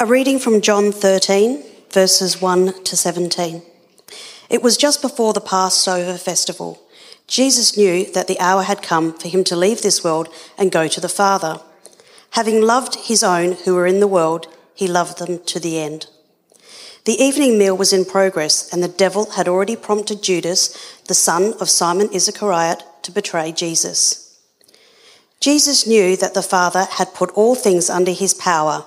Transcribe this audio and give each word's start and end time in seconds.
A 0.00 0.06
reading 0.06 0.38
from 0.38 0.60
John 0.60 0.92
13, 0.92 1.60
verses 1.90 2.40
1 2.40 2.84
to 2.84 2.96
17. 2.96 3.62
It 4.48 4.62
was 4.62 4.76
just 4.76 5.02
before 5.02 5.32
the 5.32 5.40
Passover 5.40 6.16
festival. 6.16 6.80
Jesus 7.26 7.76
knew 7.76 8.04
that 8.12 8.28
the 8.28 8.38
hour 8.38 8.62
had 8.62 8.80
come 8.80 9.12
for 9.12 9.26
him 9.26 9.42
to 9.42 9.56
leave 9.56 9.82
this 9.82 10.04
world 10.04 10.28
and 10.56 10.70
go 10.70 10.86
to 10.86 11.00
the 11.00 11.08
Father. 11.08 11.60
Having 12.30 12.62
loved 12.62 12.94
his 12.94 13.24
own 13.24 13.54
who 13.64 13.74
were 13.74 13.88
in 13.88 13.98
the 13.98 14.06
world, 14.06 14.46
he 14.72 14.86
loved 14.86 15.18
them 15.18 15.40
to 15.46 15.58
the 15.58 15.80
end. 15.80 16.06
The 17.04 17.20
evening 17.20 17.58
meal 17.58 17.76
was 17.76 17.92
in 17.92 18.04
progress, 18.04 18.72
and 18.72 18.84
the 18.84 18.86
devil 18.86 19.30
had 19.30 19.48
already 19.48 19.74
prompted 19.74 20.22
Judas, 20.22 21.00
the 21.08 21.14
son 21.14 21.54
of 21.60 21.68
Simon 21.68 22.08
Iscariot, 22.12 22.84
to 23.02 23.10
betray 23.10 23.50
Jesus. 23.50 24.38
Jesus 25.40 25.88
knew 25.88 26.16
that 26.16 26.34
the 26.34 26.42
Father 26.42 26.84
had 26.84 27.14
put 27.14 27.32
all 27.32 27.56
things 27.56 27.90
under 27.90 28.12
his 28.12 28.32
power, 28.32 28.86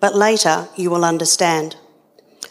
but 0.00 0.14
later 0.14 0.68
you 0.76 0.90
will 0.90 1.04
understand. 1.04 1.76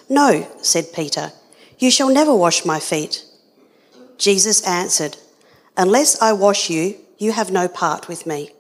No, 0.08 0.48
said 0.62 0.94
Peter, 0.94 1.34
you 1.78 1.92
shall 1.92 2.10
never 2.10 2.34
wash 2.36 2.66
my 2.66 2.80
feet. 2.80 3.26
Jesus 4.18 4.66
answered, 4.68 5.18
Unless 5.78 6.22
I 6.22 6.34
wash 6.34 6.70
you, 6.70 6.96
you 7.18 7.32
have 7.32 7.52
no 7.52 7.68
part 7.68 8.08
with 8.08 8.26
me. 8.26 8.52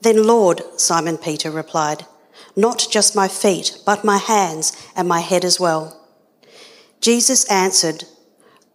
Then, 0.00 0.26
Lord, 0.26 0.62
Simon 0.76 1.18
Peter 1.18 1.50
replied, 1.50 2.06
Not 2.54 2.86
just 2.90 3.16
my 3.16 3.26
feet, 3.26 3.78
but 3.84 4.04
my 4.04 4.18
hands 4.18 4.72
and 4.94 5.08
my 5.08 5.20
head 5.20 5.44
as 5.44 5.58
well. 5.58 6.00
Jesus 7.00 7.50
answered, 7.50 8.04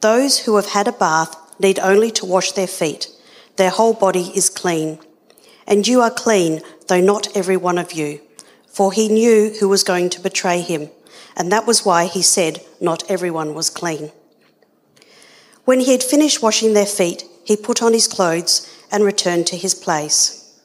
Those 0.01 0.39
who 0.39 0.55
have 0.55 0.69
had 0.69 0.87
a 0.87 0.91
bath 0.91 1.35
need 1.59 1.79
only 1.79 2.11
to 2.11 2.25
wash 2.25 2.51
their 2.51 2.67
feet. 2.67 3.07
Their 3.57 3.69
whole 3.69 3.93
body 3.93 4.31
is 4.35 4.49
clean. 4.49 4.99
And 5.67 5.87
you 5.87 6.01
are 6.01 6.11
clean, 6.11 6.61
though 6.87 7.01
not 7.01 7.35
every 7.35 7.57
one 7.57 7.77
of 7.77 7.93
you. 7.93 8.21
For 8.79 8.93
he 8.93 9.09
knew 9.09 9.53
who 9.59 9.67
was 9.67 9.83
going 9.83 10.09
to 10.11 10.21
betray 10.21 10.61
him, 10.61 10.89
and 11.35 11.51
that 11.51 11.67
was 11.67 11.83
why 11.83 12.05
he 12.05 12.21
said 12.21 12.61
not 12.79 13.03
everyone 13.11 13.53
was 13.53 13.69
clean. 13.69 14.13
When 15.65 15.81
he 15.81 15.91
had 15.91 16.01
finished 16.01 16.41
washing 16.41 16.71
their 16.73 16.85
feet, 16.85 17.25
he 17.43 17.57
put 17.57 17.83
on 17.83 17.91
his 17.91 18.07
clothes 18.07 18.73
and 18.89 19.03
returned 19.03 19.47
to 19.47 19.57
his 19.57 19.75
place. 19.75 20.57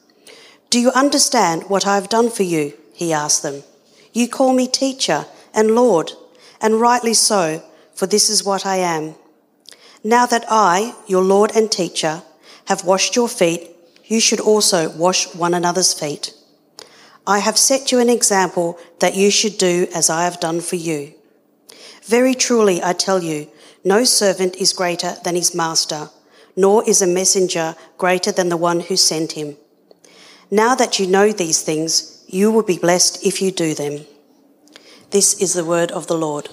Do 0.69 0.79
you 0.79 0.91
understand 0.91 1.63
what 1.63 1.85
I 1.85 1.95
have 1.95 2.07
done 2.07 2.29
for 2.29 2.43
you? 2.43 2.75
He 2.93 3.11
asked 3.11 3.43
them. 3.43 3.63
You 4.13 4.29
call 4.29 4.53
me 4.53 4.69
teacher 4.69 5.25
and 5.53 5.75
Lord, 5.75 6.13
and 6.61 6.79
rightly 6.79 7.15
so, 7.15 7.61
for 7.95 8.07
this 8.07 8.29
is 8.29 8.45
what 8.45 8.65
I 8.65 8.77
am. 8.77 9.15
Now 10.05 10.25
that 10.25 10.45
I, 10.47 10.95
your 11.05 11.21
Lord 11.21 11.51
and 11.53 11.69
teacher, 11.69 12.23
have 12.67 12.85
washed 12.85 13.17
your 13.17 13.27
feet, 13.27 13.71
you 14.05 14.21
should 14.21 14.39
also 14.39 14.89
wash 14.91 15.35
one 15.35 15.53
another's 15.53 15.93
feet. 15.93 16.33
I 17.27 17.39
have 17.39 17.57
set 17.57 17.91
you 17.91 17.99
an 17.99 18.09
example 18.09 18.77
that 18.99 19.15
you 19.15 19.31
should 19.31 19.57
do 19.57 19.87
as 19.95 20.09
I 20.09 20.25
have 20.25 20.39
done 20.39 20.61
for 20.61 20.75
you. 20.75 21.13
Very 22.03 22.35
truly, 22.35 22.83
I 22.83 22.93
tell 22.93 23.23
you, 23.23 23.47
no 23.83 24.03
servant 24.03 24.55
is 24.57 24.73
greater 24.73 25.15
than 25.23 25.35
his 25.35 25.55
master, 25.55 26.09
nor 26.55 26.87
is 26.87 27.01
a 27.01 27.07
messenger 27.07 27.75
greater 27.97 28.31
than 28.31 28.49
the 28.49 28.57
one 28.57 28.81
who 28.81 28.95
sent 28.95 29.31
him. 29.31 29.57
Now 30.51 30.75
that 30.75 30.99
you 30.99 31.07
know 31.07 31.31
these 31.31 31.63
things, 31.63 32.23
you 32.27 32.51
will 32.51 32.63
be 32.63 32.77
blessed 32.77 33.25
if 33.25 33.41
you 33.41 33.51
do 33.51 33.73
them. 33.73 34.05
This 35.09 35.41
is 35.41 35.53
the 35.53 35.65
word 35.65 35.91
of 35.91 36.07
the 36.07 36.17
Lord. 36.17 36.49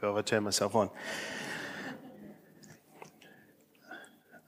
Help 0.00 0.16
if 0.16 0.18
I 0.18 0.22
turn 0.22 0.44
myself 0.44 0.74
on. 0.74 0.90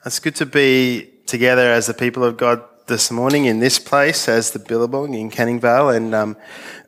It's 0.04 0.18
good 0.18 0.34
to 0.36 0.46
be 0.46 1.10
together 1.26 1.70
as 1.72 1.86
the 1.86 1.94
people 1.94 2.24
of 2.24 2.36
God 2.36 2.62
this 2.86 3.10
morning 3.10 3.44
in 3.44 3.60
this 3.60 3.78
place 3.78 4.28
as 4.28 4.52
the 4.52 4.58
Billabong 4.58 5.14
in 5.14 5.30
Canning 5.30 5.60
Vale. 5.60 5.90
And 5.90 6.14
um, 6.14 6.36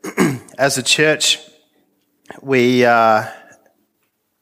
as 0.59 0.79
a 0.79 0.83
church, 0.83 1.41
we, 2.41 2.85
uh, 2.85 3.27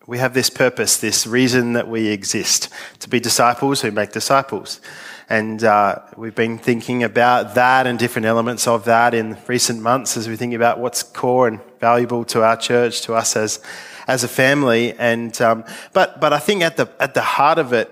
we 0.06 0.18
have 0.18 0.34
this 0.34 0.50
purpose, 0.50 0.98
this 0.98 1.26
reason 1.26 1.72
that 1.72 1.88
we 1.88 2.08
exist 2.08 2.68
to 3.00 3.08
be 3.08 3.18
disciples 3.18 3.80
who 3.80 3.90
make 3.90 4.12
disciples. 4.12 4.80
And 5.28 5.64
uh, 5.64 6.00
we've 6.16 6.34
been 6.34 6.58
thinking 6.58 7.02
about 7.02 7.54
that 7.56 7.86
and 7.86 7.98
different 7.98 8.26
elements 8.26 8.68
of 8.68 8.84
that 8.84 9.14
in 9.14 9.36
recent 9.48 9.80
months 9.80 10.16
as 10.16 10.28
we 10.28 10.36
think 10.36 10.54
about 10.54 10.78
what's 10.78 11.02
core 11.02 11.48
and 11.48 11.60
valuable 11.80 12.24
to 12.26 12.44
our 12.44 12.56
church, 12.56 13.00
to 13.02 13.14
us 13.14 13.36
as 13.36 13.60
as 14.06 14.24
a 14.24 14.28
family. 14.28 14.94
And 14.98 15.38
um, 15.40 15.64
but 15.92 16.20
but 16.20 16.32
I 16.32 16.38
think 16.38 16.62
at 16.62 16.76
the 16.76 16.90
at 17.00 17.14
the 17.14 17.22
heart 17.22 17.58
of 17.58 17.72
it 17.72 17.90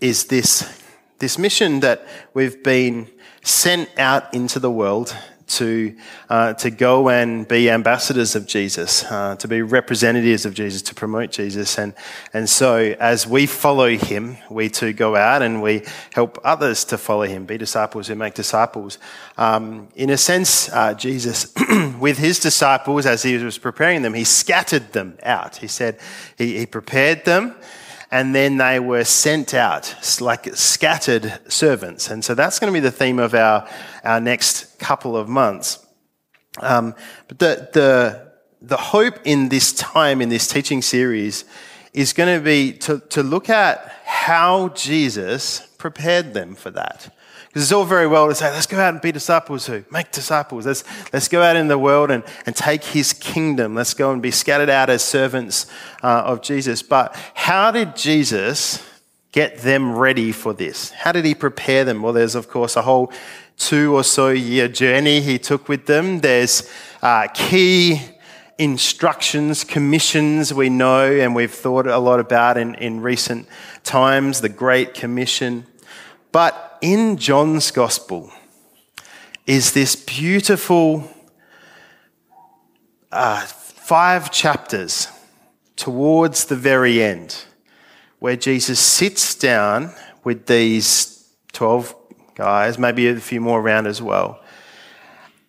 is 0.00 0.26
this 0.26 0.80
this 1.18 1.38
mission 1.38 1.80
that 1.80 2.06
we've 2.34 2.62
been 2.62 3.10
sent 3.42 3.88
out 3.98 4.32
into 4.34 4.58
the 4.58 4.70
world 4.70 5.16
to, 5.46 5.94
uh, 6.28 6.54
to 6.54 6.70
go 6.70 7.08
and 7.08 7.46
be 7.46 7.70
ambassadors 7.70 8.34
of 8.34 8.46
Jesus, 8.46 9.04
uh, 9.04 9.36
to 9.36 9.48
be 9.48 9.62
representatives 9.62 10.46
of 10.46 10.54
Jesus, 10.54 10.82
to 10.82 10.94
promote 10.94 11.30
Jesus. 11.30 11.78
And, 11.78 11.94
and 12.32 12.48
so 12.48 12.94
as 12.98 13.26
we 13.26 13.46
follow 13.46 13.88
him, 13.88 14.36
we 14.50 14.68
too 14.68 14.92
go 14.92 15.16
out 15.16 15.42
and 15.42 15.62
we 15.62 15.82
help 16.12 16.38
others 16.44 16.84
to 16.86 16.98
follow 16.98 17.22
him, 17.24 17.44
be 17.44 17.58
disciples 17.58 18.08
who 18.08 18.14
make 18.14 18.34
disciples. 18.34 18.98
Um, 19.36 19.88
in 19.94 20.10
a 20.10 20.16
sense, 20.16 20.70
uh, 20.70 20.94
Jesus, 20.94 21.52
with 21.98 22.18
his 22.18 22.38
disciples, 22.38 23.06
as 23.06 23.22
he 23.22 23.36
was 23.36 23.58
preparing 23.58 24.02
them, 24.02 24.14
he 24.14 24.24
scattered 24.24 24.92
them 24.92 25.18
out. 25.22 25.56
He 25.56 25.68
said 25.68 25.98
he, 26.38 26.58
he 26.58 26.66
prepared 26.66 27.24
them 27.24 27.54
and 28.14 28.32
then 28.32 28.58
they 28.58 28.78
were 28.78 29.02
sent 29.02 29.54
out 29.54 29.92
like 30.20 30.54
scattered 30.54 31.36
servants. 31.48 32.10
And 32.10 32.24
so 32.24 32.36
that's 32.36 32.60
going 32.60 32.72
to 32.72 32.76
be 32.76 32.78
the 32.78 32.92
theme 32.92 33.18
of 33.18 33.34
our, 33.34 33.68
our 34.04 34.20
next 34.20 34.78
couple 34.78 35.16
of 35.16 35.28
months. 35.28 35.84
Um, 36.60 36.94
but 37.26 37.40
the, 37.40 37.68
the, 37.72 38.32
the 38.62 38.76
hope 38.76 39.18
in 39.24 39.48
this 39.48 39.72
time, 39.72 40.22
in 40.22 40.28
this 40.28 40.46
teaching 40.46 40.80
series, 40.80 41.44
is 41.92 42.12
going 42.12 42.38
to 42.38 42.44
be 42.44 42.74
to, 42.74 43.00
to 43.00 43.24
look 43.24 43.50
at 43.50 43.92
how 44.04 44.68
Jesus 44.68 45.66
prepared 45.76 46.34
them 46.34 46.54
for 46.54 46.70
that. 46.70 47.12
Because 47.54 47.66
it's 47.66 47.72
all 47.72 47.84
very 47.84 48.08
well 48.08 48.26
to 48.26 48.34
say, 48.34 48.50
let's 48.50 48.66
go 48.66 48.80
out 48.80 48.94
and 48.94 49.00
be 49.00 49.12
disciples 49.12 49.64
who 49.64 49.84
make 49.88 50.10
disciples. 50.10 50.66
Let's, 50.66 50.82
let's 51.12 51.28
go 51.28 51.40
out 51.40 51.54
in 51.54 51.68
the 51.68 51.78
world 51.78 52.10
and, 52.10 52.24
and 52.46 52.56
take 52.56 52.82
his 52.82 53.12
kingdom. 53.12 53.76
Let's 53.76 53.94
go 53.94 54.10
and 54.10 54.20
be 54.20 54.32
scattered 54.32 54.68
out 54.68 54.90
as 54.90 55.04
servants 55.04 55.66
uh, 56.02 56.24
of 56.26 56.42
Jesus. 56.42 56.82
But 56.82 57.14
how 57.34 57.70
did 57.70 57.94
Jesus 57.94 58.84
get 59.30 59.58
them 59.58 59.94
ready 59.94 60.32
for 60.32 60.52
this? 60.52 60.90
How 60.90 61.12
did 61.12 61.24
he 61.24 61.32
prepare 61.32 61.84
them? 61.84 62.02
Well, 62.02 62.12
there's, 62.12 62.34
of 62.34 62.48
course, 62.48 62.74
a 62.74 62.82
whole 62.82 63.12
two 63.56 63.94
or 63.94 64.02
so 64.02 64.30
year 64.30 64.66
journey 64.66 65.20
he 65.20 65.38
took 65.38 65.68
with 65.68 65.86
them. 65.86 66.22
There's 66.22 66.68
uh, 67.02 67.28
key 67.34 68.02
instructions, 68.58 69.62
commissions 69.62 70.52
we 70.52 70.70
know 70.70 71.08
and 71.08 71.36
we've 71.36 71.54
thought 71.54 71.86
a 71.86 71.98
lot 71.98 72.18
about 72.18 72.58
in, 72.58 72.74
in 72.74 73.00
recent 73.00 73.46
times, 73.84 74.40
the 74.40 74.48
Great 74.48 74.92
Commission. 74.92 75.66
But 76.32 76.73
in 76.84 77.16
John's 77.16 77.70
Gospel 77.70 78.30
is 79.46 79.72
this 79.72 79.96
beautiful 79.96 81.10
uh, 83.10 83.40
five 83.40 84.30
chapters 84.30 85.08
towards 85.76 86.44
the 86.44 86.56
very 86.56 87.02
end 87.02 87.46
where 88.18 88.36
Jesus 88.36 88.78
sits 88.80 89.34
down 89.34 89.94
with 90.24 90.44
these 90.44 91.26
12 91.54 91.94
guys, 92.34 92.78
maybe 92.78 93.08
a 93.08 93.16
few 93.16 93.40
more 93.40 93.60
around 93.60 93.86
as 93.86 94.02
well, 94.02 94.44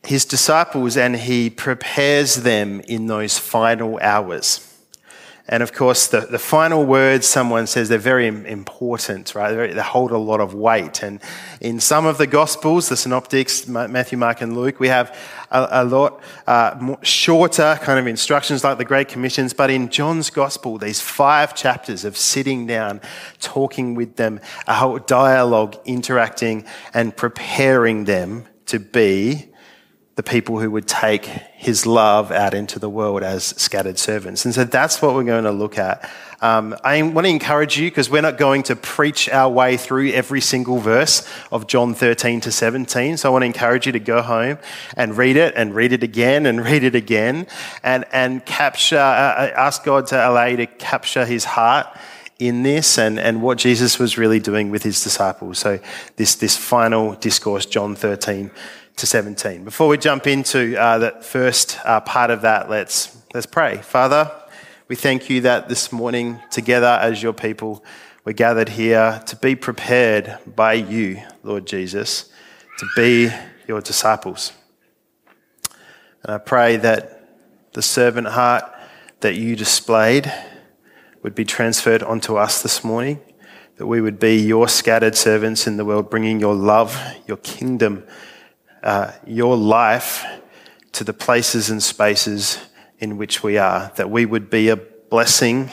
his 0.05 0.23
disciples, 0.23 0.95
and 0.95 1.17
he 1.17 1.49
prepares 1.49 2.35
them 2.43 2.79
in 2.87 3.07
those 3.07 3.37
final 3.37 3.99
hours. 4.01 4.74
And 5.47 5.61
of 5.61 5.73
course, 5.73 6.07
the, 6.07 6.21
the 6.21 6.39
final 6.39 6.83
words, 6.85 7.27
someone 7.27 7.67
says 7.67 7.87
they're 7.87 7.99
very 7.99 8.27
important, 8.27 9.35
right? 9.35 9.73
They 9.73 9.81
hold 9.81 10.09
a 10.09 10.17
lot 10.17 10.41
of 10.41 10.55
weight. 10.55 11.03
And 11.03 11.21
in 11.61 11.79
some 11.79 12.07
of 12.07 12.17
the 12.17 12.25
Gospels, 12.25 12.89
the 12.89 12.97
Synoptics, 12.97 13.67
Matthew, 13.67 14.17
Mark, 14.17 14.41
and 14.41 14.57
Luke, 14.57 14.79
we 14.79 14.87
have 14.87 15.15
a, 15.51 15.67
a 15.69 15.85
lot 15.85 16.19
uh, 16.47 16.95
shorter 17.03 17.77
kind 17.83 17.99
of 17.99 18.07
instructions 18.07 18.63
like 18.63 18.79
the 18.79 18.85
Great 18.85 19.07
Commissions. 19.07 19.53
But 19.53 19.69
in 19.69 19.89
John's 19.89 20.31
Gospel, 20.31 20.79
these 20.79 20.99
five 20.99 21.53
chapters 21.53 22.05
of 22.05 22.17
sitting 22.17 22.65
down, 22.65 22.99
talking 23.39 23.93
with 23.93 24.15
them, 24.15 24.39
a 24.65 24.73
whole 24.73 24.97
dialogue, 24.97 25.77
interacting, 25.85 26.65
and 26.91 27.15
preparing 27.15 28.05
them 28.05 28.47
to 28.65 28.79
be 28.79 29.49
the 30.15 30.23
people 30.23 30.59
who 30.59 30.71
would 30.71 30.87
take 30.87 31.25
his 31.25 31.85
love 31.85 32.31
out 32.31 32.53
into 32.53 32.79
the 32.79 32.89
world 32.89 33.21
as 33.21 33.43
scattered 33.43 33.99
servants. 33.99 34.45
And 34.45 34.53
so 34.53 34.63
that's 34.63 35.01
what 35.01 35.13
we're 35.13 35.25
going 35.25 35.43
to 35.43 35.51
look 35.51 35.77
at. 35.77 36.09
Um, 36.41 36.75
I 36.85 37.01
want 37.01 37.25
to 37.25 37.29
encourage 37.29 37.77
you 37.77 37.89
because 37.89 38.09
we're 38.09 38.21
not 38.21 38.37
going 38.37 38.63
to 38.63 38.77
preach 38.77 39.27
our 39.29 39.49
way 39.49 39.75
through 39.75 40.11
every 40.11 40.39
single 40.39 40.79
verse 40.79 41.27
of 41.51 41.67
John 41.67 41.93
13 41.93 42.39
to 42.41 42.51
17. 42.51 43.17
So 43.17 43.29
I 43.29 43.31
want 43.31 43.41
to 43.41 43.47
encourage 43.47 43.87
you 43.87 43.91
to 43.91 43.99
go 43.99 44.21
home 44.21 44.57
and 44.95 45.17
read 45.17 45.35
it 45.35 45.53
and 45.57 45.75
read 45.75 45.91
it 45.91 46.03
again 46.03 46.45
and 46.45 46.63
read 46.65 46.83
it 46.83 46.95
again 46.95 47.47
and, 47.83 48.05
and 48.13 48.45
capture, 48.45 48.97
uh, 48.97 49.01
uh 49.01 49.51
ask 49.55 49.83
God 49.83 50.07
to 50.07 50.29
allow 50.29 50.45
you 50.45 50.57
to 50.57 50.67
capture 50.67 51.25
his 51.25 51.43
heart 51.43 51.87
in 52.39 52.63
this 52.63 52.97
and, 52.97 53.19
and 53.19 53.41
what 53.41 53.57
Jesus 53.57 53.97
was 53.97 54.17
really 54.17 54.39
doing 54.39 54.69
with 54.69 54.83
his 54.83 55.03
disciples. 55.03 55.59
So 55.59 55.79
this, 56.15 56.35
this 56.35 56.55
final 56.55 57.15
discourse, 57.15 57.65
John 57.65 57.95
13 57.95 58.51
to 58.97 59.05
17. 59.05 59.65
Before 59.65 59.89
we 59.89 59.97
jump 59.97 60.25
into 60.25 60.79
uh, 60.79 60.97
the 60.97 61.11
first 61.21 61.77
uh, 61.83 61.99
part 61.99 62.31
of 62.31 62.41
that, 62.41 62.69
let's, 62.69 63.17
let's 63.33 63.45
pray. 63.45 63.77
Father, 63.77 64.31
we 64.87 64.95
thank 64.95 65.29
you 65.29 65.41
that 65.41 65.67
this 65.67 65.91
morning, 65.91 66.39
together 66.49 66.97
as 67.01 67.21
your 67.21 67.33
people, 67.33 67.83
we're 68.23 68.31
gathered 68.33 68.69
here 68.69 69.21
to 69.25 69.35
be 69.35 69.53
prepared 69.53 70.37
by 70.47 70.73
you, 70.73 71.21
Lord 71.43 71.67
Jesus, 71.67 72.29
to 72.79 72.87
be 72.95 73.29
your 73.67 73.81
disciples. 73.81 74.53
And 76.23 76.35
I 76.35 76.37
pray 76.37 76.77
that 76.77 77.29
the 77.73 77.81
servant 77.81 78.27
heart 78.27 78.63
that 79.19 79.35
you 79.35 79.57
displayed 79.57 80.31
would 81.21 81.35
be 81.35 81.43
transferred 81.43 82.01
onto 82.01 82.37
us 82.37 82.61
this 82.61 82.81
morning, 82.81 83.19
that 83.75 83.87
we 83.87 83.99
would 83.99 84.19
be 84.19 84.37
your 84.37 84.69
scattered 84.69 85.15
servants 85.15 85.67
in 85.67 85.75
the 85.75 85.83
world, 85.83 86.09
bringing 86.09 86.39
your 86.39 86.55
love, 86.55 86.97
your 87.27 87.37
kingdom 87.37 88.05
uh, 88.85 89.11
your 89.25 89.57
life 89.57 90.23
to 90.91 91.03
the 91.03 91.11
places 91.11 91.69
and 91.71 91.81
spaces 91.81 92.59
in 92.99 93.17
which 93.17 93.43
we 93.43 93.57
are, 93.57 93.91
that 93.95 94.09
we 94.09 94.25
would 94.25 94.49
be 94.49 94.69
a 94.69 94.75
blessing 94.75 95.69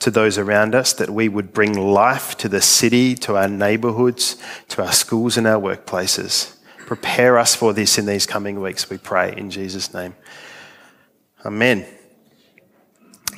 to 0.00 0.10
those 0.10 0.38
around 0.38 0.74
us, 0.74 0.94
that 0.94 1.10
we 1.10 1.28
would 1.28 1.52
bring 1.52 1.74
life 1.74 2.36
to 2.38 2.48
the 2.48 2.60
city, 2.60 3.14
to 3.14 3.36
our 3.36 3.48
neighborhoods, 3.48 4.36
to 4.68 4.82
our 4.82 4.92
schools 4.92 5.36
and 5.36 5.46
our 5.46 5.60
workplaces. 5.60 6.56
Prepare 6.78 7.38
us 7.38 7.54
for 7.54 7.72
this 7.72 7.98
in 7.98 8.06
these 8.06 8.26
coming 8.26 8.60
weeks, 8.60 8.90
we 8.90 8.98
pray 8.98 9.34
in 9.36 9.50
Jesus' 9.50 9.92
name. 9.94 10.14
Amen. 11.44 11.86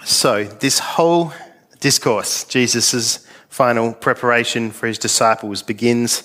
So, 0.05 0.45
this 0.45 0.79
whole 0.79 1.33
discourse, 1.81 2.45
Jesus' 2.45 3.27
final 3.49 3.93
preparation 3.93 4.71
for 4.71 4.87
his 4.87 4.99
disciples, 4.99 5.63
begins 5.63 6.23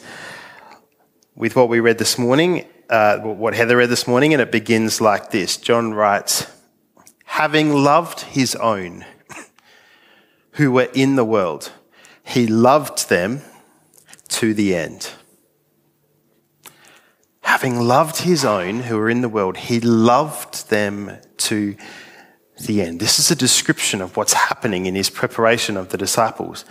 with 1.36 1.56
what 1.56 1.68
we 1.68 1.80
read 1.80 1.98
this 1.98 2.19
morning 2.19 2.65
uh, 2.92 3.20
what 3.20 3.56
Heather 3.56 3.78
read 3.78 3.90
this 3.90 4.06
morning, 4.06 4.34
and 4.34 4.42
it 4.42 4.52
begins 4.52 5.00
like 5.00 5.32
this 5.32 5.56
John 5.56 5.94
writes, 5.94 6.46
Having 7.24 7.74
loved 7.74 8.20
his 8.20 8.54
own 8.56 9.06
who 10.52 10.74
were 10.74 10.90
in 10.94 11.16
the 11.16 11.24
world, 11.24 11.72
he 12.24 12.46
loved 12.46 13.08
them 13.10 13.42
to 14.28 14.54
the 14.54 14.76
end. 14.76 15.12
Having 17.44 17.80
loved 17.80 18.18
his 18.18 18.44
own 18.44 18.82
who 18.82 18.98
were 18.98 19.10
in 19.10 19.22
the 19.22 19.30
world, 19.30 19.56
he 19.56 19.80
loved 19.80 20.70
them 20.70 21.18
to 21.38 21.76
the 22.66 22.82
end. 22.82 23.00
This 23.00 23.20
is 23.20 23.32
a 23.32 23.36
description 23.36 24.02
of 24.02 24.18
what's 24.18 24.34
happening 24.34 24.86
in 24.86 24.96
his 24.96 25.10
preparation 25.10 25.78
of 25.78 25.90
the 25.90 25.98
disciples. 25.98 26.66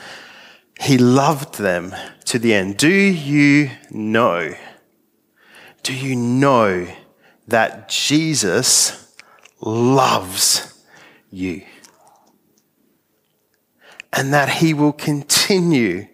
He 0.79 0.99
loved 0.99 1.59
them 1.59 1.95
to 2.27 2.39
the 2.39 2.55
end. 2.55 2.77
Do 2.77 2.91
you 2.91 3.71
know? 3.91 4.55
Do 5.83 5.95
you 5.95 6.17
know 6.17 6.87
that 7.49 7.89
Jesus 7.89 9.15
loves 9.61 10.83
you? 11.31 11.63
And 14.13 14.33
that 14.35 14.49
he 14.49 14.75
will 14.75 14.93
continue 14.93 16.09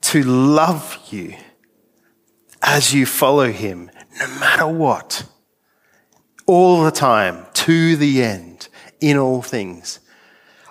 to 0.00 0.22
love 0.22 0.98
you 1.10 1.36
as 2.62 2.94
you 2.94 3.06
follow 3.06 3.52
him, 3.52 3.90
no 4.18 4.26
matter 4.38 4.66
what, 4.66 5.26
all 6.46 6.82
the 6.82 6.90
time, 6.90 7.46
to 7.52 7.96
the 7.96 8.22
end, 8.22 8.68
in 9.00 9.16
all 9.18 9.42
things. 9.42 10.00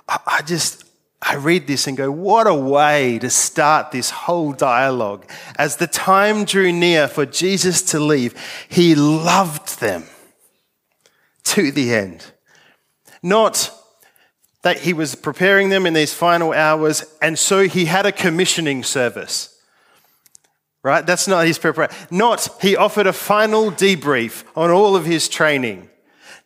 I 0.08 0.42
just, 0.46 0.83
I 1.26 1.36
read 1.36 1.68
this 1.68 1.88
and 1.88 1.96
go, 1.96 2.12
what 2.12 2.48
a 2.48 2.54
way 2.54 3.18
to 3.20 3.30
start 3.30 3.92
this 3.92 4.10
whole 4.10 4.52
dialogue. 4.52 5.26
As 5.58 5.78
the 5.78 5.88
time 5.88 6.44
drew 6.44 6.74
near 6.74 7.08
for 7.08 7.26
Jesus 7.26 7.82
to 7.92 8.00
leave, 8.00 8.36
he 8.68 8.94
loved 8.94 9.80
them 9.80 10.04
to 11.46 11.72
the 11.72 11.94
end. 11.94 12.26
Not 13.22 13.72
that 14.64 14.80
he 14.80 14.92
was 14.92 15.16
preparing 15.16 15.70
them 15.70 15.86
in 15.86 15.94
these 15.94 16.14
final 16.14 16.52
hours, 16.52 17.06
and 17.22 17.40
so 17.40 17.68
he 17.70 17.86
had 17.86 18.06
a 18.06 18.12
commissioning 18.12 18.84
service. 18.84 19.50
Right? 20.84 21.06
That's 21.06 21.30
not 21.30 21.48
his 21.48 21.58
preparation. 21.58 21.96
Not 22.12 22.50
he 22.62 22.76
offered 22.76 23.08
a 23.08 23.14
final 23.14 23.72
debrief 23.72 24.44
on 24.58 24.72
all 24.72 24.98
of 24.98 25.06
his 25.06 25.30
training. 25.30 25.90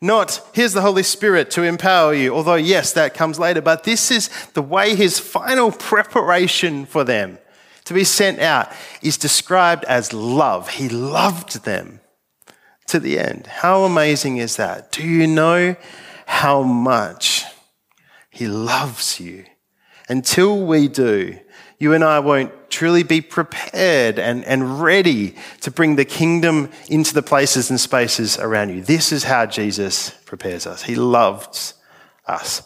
Not, 0.02 0.48
here's 0.54 0.74
the 0.74 0.82
Holy 0.82 1.02
Spirit 1.02 1.50
to 1.52 1.64
empower 1.64 2.14
you, 2.14 2.36
although, 2.36 2.56
yes, 2.56 2.94
that 2.94 3.16
comes 3.16 3.40
later, 3.40 3.62
but 3.62 3.84
this 3.84 4.12
is 4.12 4.30
the 4.54 4.62
way 4.62 4.96
his 4.96 5.20
final 5.20 5.72
preparation 5.72 6.86
for 6.86 7.04
them 7.04 7.40
to 7.86 7.94
be 7.94 8.04
sent 8.04 8.40
out 8.40 8.72
is 9.02 9.18
described 9.18 9.86
as 9.86 10.14
love. 10.14 10.70
He 10.70 10.88
loved 10.88 11.64
them 11.64 12.02
to 12.88 13.00
the 13.00 13.18
end. 13.18 13.48
How 13.48 13.84
amazing 13.84 14.38
is 14.38 14.58
that? 14.58 14.92
Do 14.92 15.04
you 15.08 15.26
know 15.26 15.76
how 16.26 16.62
much 16.62 17.46
he 18.30 18.48
loves 18.48 19.20
you? 19.20 19.46
Until 20.10 20.66
we 20.66 20.88
do, 20.88 21.40
you 21.80 21.94
and 21.94 22.04
I 22.04 22.20
won't 22.20 22.52
truly 22.70 23.04
be 23.04 23.22
prepared 23.22 24.18
and, 24.18 24.44
and 24.46 24.82
ready 24.82 25.36
to 25.62 25.72
bring 25.72 25.96
the 25.96 26.06
kingdom 26.06 26.72
into 26.90 27.14
the 27.14 27.22
places 27.22 27.70
and 27.70 27.80
spaces 27.80 28.38
around 28.40 28.70
you. 28.70 28.82
This 28.82 29.12
is 29.12 29.24
how 29.24 29.46
Jesus 29.46 30.10
prepares 30.26 30.66
us. 30.66 30.84
He 30.84 30.96
loves 30.96 31.76
us. 32.26 32.64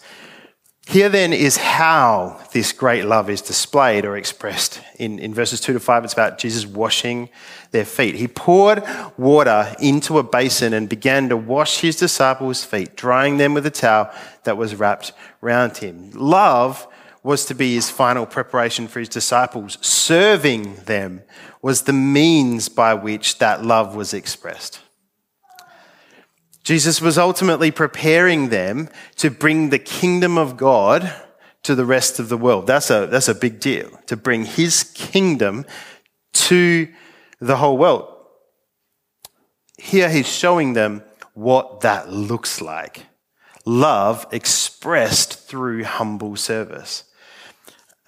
Here 0.88 1.10
then 1.10 1.32
is 1.32 1.58
how 1.58 2.42
this 2.54 2.72
great 2.72 3.06
love 3.06 3.30
is 3.30 3.42
displayed 3.42 4.04
or 4.04 4.18
expressed. 4.18 4.82
In, 4.98 5.20
in 5.20 5.34
verses 5.34 5.62
2 5.62 5.74
to 5.74 5.80
5, 5.80 6.04
it's 6.04 6.14
about 6.14 6.38
Jesus 6.38 6.66
washing 6.66 7.30
their 7.70 7.86
feet. 7.86 8.16
He 8.16 8.28
poured 8.28 8.84
water 9.18 9.74
into 9.80 10.18
a 10.18 10.24
basin 10.24 10.74
and 10.74 10.90
began 10.90 11.30
to 11.30 11.38
wash 11.38 11.80
his 11.80 11.98
disciples' 11.98 12.66
feet, 12.66 12.98
drying 12.98 13.38
them 13.38 13.54
with 13.54 13.66
a 13.66 13.72
towel 13.72 14.10
that 14.44 14.58
was 14.58 14.76
wrapped 14.76 15.14
round 15.40 15.78
him. 15.78 16.12
Love 16.12 16.88
was 17.24 17.46
to 17.46 17.54
be 17.54 17.76
his 17.76 17.90
final 17.90 18.26
preparation 18.26 18.88
for 18.88 19.00
his 19.00 19.10
disciples. 19.10 19.78
Serving 19.82 20.76
them 20.86 21.22
was 21.62 21.84
the 21.84 21.94
means 21.94 22.68
by 22.70 22.94
which 22.94 23.38
that 23.38 23.64
love 23.64 23.96
was 23.96 24.14
expressed. 24.14 24.80
Jesus 26.64 27.02
was 27.02 27.18
ultimately 27.18 27.72
preparing 27.72 28.50
them 28.50 28.90
to 29.18 29.30
bring 29.30 29.70
the 29.70 29.80
kingdom 29.80 30.38
of 30.38 30.58
God 30.58 31.14
to 31.64 31.76
the 31.76 31.86
rest 31.86 32.20
of 32.20 32.30
the 32.30 32.38
world. 32.38 32.68
That's 32.68 32.90
a, 32.90 33.08
that's 33.08 33.28
a 33.28 33.36
big 33.36 33.60
deal, 33.60 33.90
to 34.08 34.18
bring 34.18 34.46
his 34.46 34.84
kingdom 34.84 35.66
to 36.34 36.88
the 37.40 37.58
whole 37.58 37.78
world. 37.78 38.08
Here 39.78 40.10
he's 40.10 40.28
showing 40.28 40.74
them 40.74 41.04
what 41.34 41.82
that 41.82 42.10
looks 42.10 42.62
like. 42.62 43.06
Love 43.66 44.26
expressed 44.32 45.48
through 45.48 45.84
humble 45.84 46.36
service. 46.36 47.04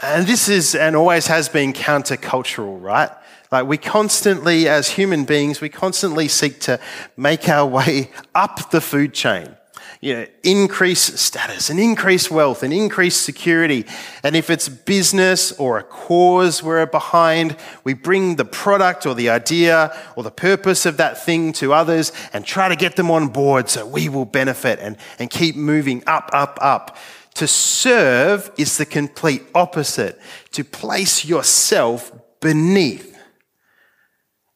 And 0.03 0.27
this 0.27 0.49
is 0.49 0.75
and 0.75 0.97
always 0.97 1.27
has 1.27 1.47
been 1.47 1.71
countercultural, 1.71 2.81
right? 2.81 3.09
Like 3.53 3.67
we 3.67 3.77
constantly, 3.77 4.67
as 4.67 4.89
human 4.89 5.23
beings, 5.23 5.61
we 5.61 5.69
constantly 5.69 6.27
seek 6.27 6.59
to 6.61 6.77
make 7.15 7.47
our 7.47 7.65
way 7.65 8.11
up 8.35 8.69
the 8.71 8.81
food 8.81 9.13
chain. 9.13 9.55
You 10.01 10.13
know, 10.15 10.25
increase 10.43 10.99
status 10.99 11.69
and 11.69 11.79
increase 11.79 12.29
wealth 12.29 12.63
and 12.63 12.73
increase 12.73 13.15
security. 13.15 13.85
And 14.23 14.35
if 14.35 14.49
it's 14.49 14.67
business 14.67 15.53
or 15.53 15.77
a 15.77 15.83
cause 15.83 16.61
we're 16.61 16.85
behind, 16.85 17.55
we 17.85 17.93
bring 17.93 18.35
the 18.35 18.43
product 18.43 19.05
or 19.05 19.15
the 19.15 19.29
idea 19.29 19.97
or 20.17 20.23
the 20.23 20.31
purpose 20.31 20.85
of 20.85 20.97
that 20.97 21.23
thing 21.23 21.53
to 21.53 21.71
others 21.71 22.11
and 22.33 22.45
try 22.45 22.67
to 22.67 22.75
get 22.75 22.97
them 22.97 23.09
on 23.09 23.29
board 23.29 23.69
so 23.69 23.85
we 23.85 24.09
will 24.09 24.25
benefit 24.25 24.79
and, 24.79 24.97
and 25.17 25.29
keep 25.29 25.55
moving 25.55 26.03
up, 26.05 26.29
up, 26.33 26.59
up 26.61 26.97
To 27.35 27.47
serve 27.47 28.51
is 28.57 28.77
the 28.77 28.85
complete 28.85 29.43
opposite. 29.55 30.19
To 30.51 30.63
place 30.63 31.25
yourself 31.25 32.11
beneath 32.39 33.17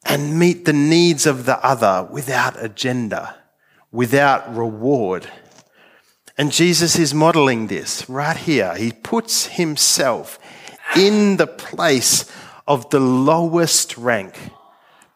and 0.06 0.40
meet 0.40 0.66
the 0.66 0.74
needs 0.74 1.26
of 1.26 1.46
the 1.46 1.64
other 1.66 2.08
without 2.12 2.64
agenda, 2.64 3.36
without 3.92 4.56
reward. 4.56 5.28
And 6.38 6.52
Jesus 6.52 7.00
is 7.00 7.14
modeling 7.14 7.68
this 7.68 8.08
right 8.08 8.38
here. 8.38 8.76
He 8.76 8.92
puts 8.92 9.48
himself 9.48 10.40
in 10.96 11.38
the 11.38 11.48
place 11.48 12.32
of 12.68 12.90
the 12.90 13.00
lowest 13.00 13.98
rank. 13.98 14.36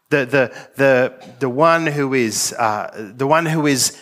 The, 0.10 0.25
the, 0.25 0.68
the, 0.75 1.36
the 1.39 1.50
one 1.50 1.88
who 1.88 2.13
is, 2.13 2.53
uh, 2.58 3.13
the 3.15 3.27
one 3.27 3.46
who 3.46 3.68
is 3.68 3.98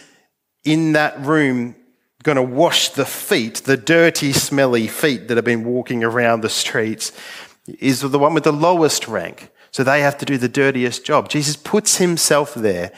in 0.64 0.94
that 0.94 1.20
room 1.20 1.76
going 2.24 2.36
to 2.36 2.44
wash 2.44 2.90
the 2.90 3.06
feet, 3.06 3.56
the 3.66 3.78
dirty, 3.78 4.34
smelly 4.34 4.88
feet 4.88 5.28
that 5.28 5.38
have 5.38 5.46
been 5.46 5.64
walking 5.64 6.04
around 6.04 6.42
the 6.42 6.50
streets, 6.50 7.12
is 7.80 8.02
the 8.02 8.20
one 8.20 8.34
with 8.34 8.44
the 8.44 8.52
lowest 8.52 9.08
rank. 9.08 9.50
So 9.72 9.84
they 9.84 10.02
have 10.02 10.18
to 10.18 10.26
do 10.26 10.38
the 10.38 10.50
dirtiest 10.50 11.06
job. 11.06 11.30
Jesus 11.30 11.56
puts 11.56 11.98
himself 11.98 12.54
there, 12.54 12.92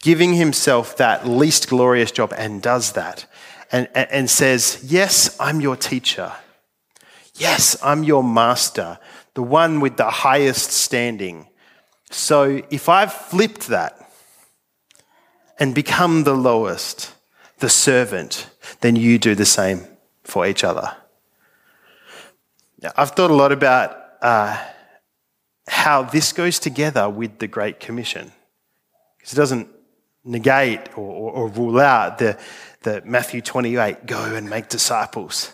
giving 0.00 0.34
himself 0.34 0.96
that 0.96 1.26
least 1.26 1.68
glorious 1.68 2.10
job, 2.12 2.32
and 2.36 2.62
does 2.62 2.92
that. 2.92 3.26
And, 3.72 3.88
and 3.94 4.30
says, 4.30 4.80
Yes, 4.84 5.36
I'm 5.40 5.60
your 5.60 5.76
teacher. 5.76 6.32
Yes, 7.34 7.76
I'm 7.82 8.04
your 8.04 8.22
master, 8.22 8.98
the 9.34 9.42
one 9.42 9.80
with 9.80 9.96
the 9.96 10.08
highest 10.08 10.70
standing. 10.70 11.48
So 12.10 12.62
if 12.70 12.88
I've 12.88 13.12
flipped 13.12 13.66
that 13.66 14.10
and 15.58 15.74
become 15.74 16.24
the 16.24 16.36
lowest, 16.36 17.15
the 17.58 17.68
servant, 17.68 18.48
then 18.80 18.96
you 18.96 19.18
do 19.18 19.34
the 19.34 19.46
same 19.46 19.86
for 20.24 20.46
each 20.46 20.64
other. 20.64 20.96
Now, 22.82 22.92
I've 22.96 23.12
thought 23.12 23.30
a 23.30 23.34
lot 23.34 23.52
about 23.52 23.96
uh, 24.20 24.62
how 25.68 26.02
this 26.02 26.32
goes 26.32 26.58
together 26.58 27.08
with 27.08 27.38
the 27.38 27.46
Great 27.46 27.80
Commission. 27.80 28.32
Because 29.18 29.32
it 29.32 29.36
doesn't 29.36 29.68
negate 30.24 30.80
or, 30.96 31.04
or, 31.04 31.32
or, 31.32 31.48
rule 31.48 31.80
out 31.80 32.18
the, 32.18 32.38
the 32.82 33.00
Matthew 33.04 33.40
28, 33.40 34.06
go 34.06 34.22
and 34.34 34.50
make 34.50 34.68
disciples. 34.68 35.52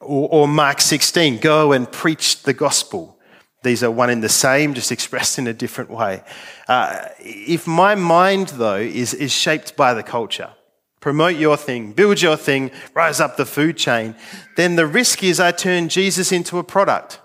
Or, 0.00 0.28
or 0.30 0.48
Mark 0.48 0.80
16, 0.80 1.38
go 1.38 1.72
and 1.72 1.90
preach 1.90 2.42
the 2.44 2.52
gospel. 2.52 3.18
These 3.62 3.82
are 3.82 3.90
one 3.90 4.10
and 4.10 4.22
the 4.22 4.28
same, 4.28 4.74
just 4.74 4.92
expressed 4.92 5.38
in 5.38 5.46
a 5.46 5.52
different 5.52 5.90
way. 5.90 6.22
Uh, 6.68 7.08
if 7.18 7.66
my 7.66 7.94
mind, 7.94 8.48
though, 8.48 8.76
is, 8.76 9.14
is 9.14 9.32
shaped 9.32 9.76
by 9.76 9.94
the 9.94 10.02
culture, 10.02 10.50
promote 11.04 11.36
your 11.36 11.58
thing, 11.58 11.92
build 11.92 12.22
your 12.22 12.34
thing, 12.34 12.70
rise 12.94 13.20
up 13.20 13.36
the 13.36 13.44
food 13.44 13.76
chain, 13.76 14.14
then 14.56 14.74
the 14.76 14.86
risk 14.86 15.22
is 15.22 15.38
I 15.38 15.52
turn 15.52 15.90
Jesus 15.90 16.32
into 16.32 16.56
a 16.58 16.64
product. 16.64 17.20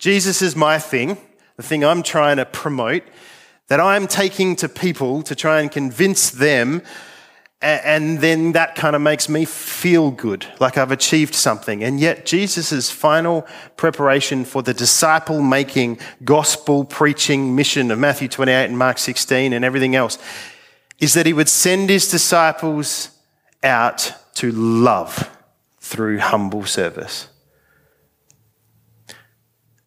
Jesus 0.00 0.42
is 0.42 0.56
my 0.56 0.80
thing, 0.80 1.16
the 1.56 1.62
thing 1.62 1.84
I'm 1.84 2.02
trying 2.02 2.38
to 2.38 2.44
promote, 2.44 3.04
that 3.68 3.78
I'm 3.78 4.08
taking 4.08 4.56
to 4.56 4.68
people 4.68 5.22
to 5.22 5.36
try 5.36 5.60
and 5.60 5.70
convince 5.70 6.28
them, 6.28 6.82
and 7.62 8.18
then 8.18 8.50
that 8.50 8.74
kind 8.74 8.96
of 8.96 9.02
makes 9.02 9.28
me 9.28 9.44
feel 9.44 10.10
good, 10.10 10.44
like 10.58 10.76
I've 10.76 10.90
achieved 10.90 11.36
something. 11.36 11.84
And 11.84 12.00
yet, 12.00 12.26
Jesus' 12.26 12.90
final 12.90 13.46
preparation 13.76 14.44
for 14.44 14.60
the 14.60 14.74
disciple 14.74 15.40
making, 15.40 16.00
gospel 16.24 16.84
preaching 16.84 17.54
mission 17.54 17.92
of 17.92 17.98
Matthew 18.00 18.26
28 18.26 18.64
and 18.64 18.76
Mark 18.76 18.98
16 18.98 19.52
and 19.52 19.64
everything 19.64 19.94
else 19.94 20.18
is 20.98 21.14
that 21.14 21.26
he 21.26 21.32
would 21.32 21.48
send 21.48 21.90
his 21.90 22.10
disciples 22.10 23.10
out 23.62 24.12
to 24.34 24.50
love 24.52 25.30
through 25.78 26.18
humble 26.18 26.64
service. 26.64 27.28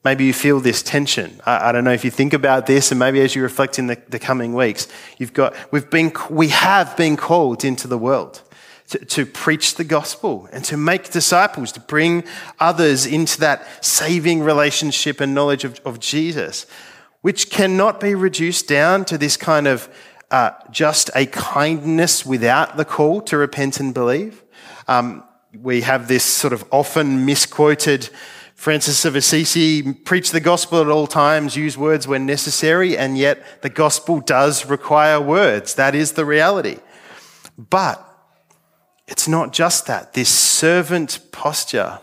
Maybe 0.04 0.26
you 0.26 0.34
feel 0.34 0.60
this 0.60 0.82
tension. 0.82 1.42
I, 1.46 1.70
I, 1.70 1.72
don't 1.72 1.84
know 1.84 1.92
if 1.92 2.06
you 2.06 2.12
think 2.12 2.32
about 2.32 2.66
this, 2.66 2.92
and 2.92 3.00
maybe 3.00 3.20
as 3.20 3.36
you 3.36 3.42
reflect 3.44 3.78
in 3.78 3.88
the, 3.88 4.02
the 4.08 4.20
coming 4.20 4.54
weeks, 4.54 4.88
you've 5.18 5.34
got, 5.34 5.54
we've 5.72 5.90
been, 5.90 6.14
we 6.30 6.48
have 6.50 6.96
been 6.96 7.18
called 7.18 7.66
into 7.66 7.88
the 7.88 7.98
world 7.98 8.42
to, 8.90 9.04
to 9.04 9.26
preach 9.26 9.76
the 9.76 9.84
gospel 9.84 10.48
and 10.54 10.64
to 10.66 10.78
make 10.78 11.10
disciples, 11.10 11.72
to 11.74 11.80
bring 11.82 12.24
others 12.60 13.06
into 13.06 13.40
that 13.42 13.84
saving 13.84 14.42
relationship 14.42 15.20
and 15.20 15.36
knowledge 15.36 15.66
of, 15.66 15.82
of 15.84 16.00
Jesus, 16.00 16.66
which 17.22 17.50
cannot 17.50 18.00
be 18.00 18.16
reduced 18.16 18.68
down 18.68 19.04
to 19.06 19.18
this 19.18 19.36
kind 19.36 19.68
of 19.68 19.90
uh, 20.32 20.52
just 20.72 21.10
a 21.16 21.26
kindness 21.26 22.26
without 22.26 22.78
the 22.78 22.86
call 22.86 23.22
to 23.22 23.38
repent 23.38 23.80
and 23.80 23.94
believe. 23.94 24.44
Um, 24.88 25.24
we 25.58 25.82
have 25.82 26.08
this 26.08 26.24
sort 26.24 26.54
of 26.54 26.66
often 26.72 27.26
misquoted 27.26 28.10
Francis 28.56 29.06
of 29.06 29.16
Assisi 29.16 29.94
preach 29.94 30.32
the 30.32 30.40
gospel 30.40 30.82
at 30.82 30.88
all 30.88 31.06
times, 31.08 31.56
use 31.56 31.78
words 31.78 32.08
when 32.08 32.26
necessary, 32.26 32.98
and 32.98 33.18
yet 33.18 33.62
the 33.62 33.70
gospel 33.70 34.20
does 34.20 34.66
require 34.66 35.22
words. 35.22 35.76
That 35.76 35.94
is 35.94 36.14
the 36.14 36.26
reality. 36.26 36.80
But 37.58 38.04
it's 39.08 39.28
not 39.28 39.54
just 39.54 39.86
that. 39.88 40.14
This 40.14 40.30
servant 40.30 41.20
posture 41.32 42.00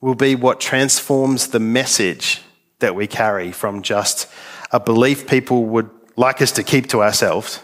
will 0.00 0.14
be 0.14 0.34
what 0.34 0.58
transforms 0.58 1.48
the 1.48 1.60
message 1.60 2.40
that 2.78 2.94
we 2.94 3.06
carry 3.06 3.52
from 3.52 3.82
just 3.82 4.26
a 4.72 4.80
belief 4.80 5.26
people 5.26 5.66
would 5.66 5.90
like 6.16 6.42
us 6.42 6.52
to 6.52 6.62
keep 6.62 6.88
to 6.88 7.02
ourselves, 7.02 7.60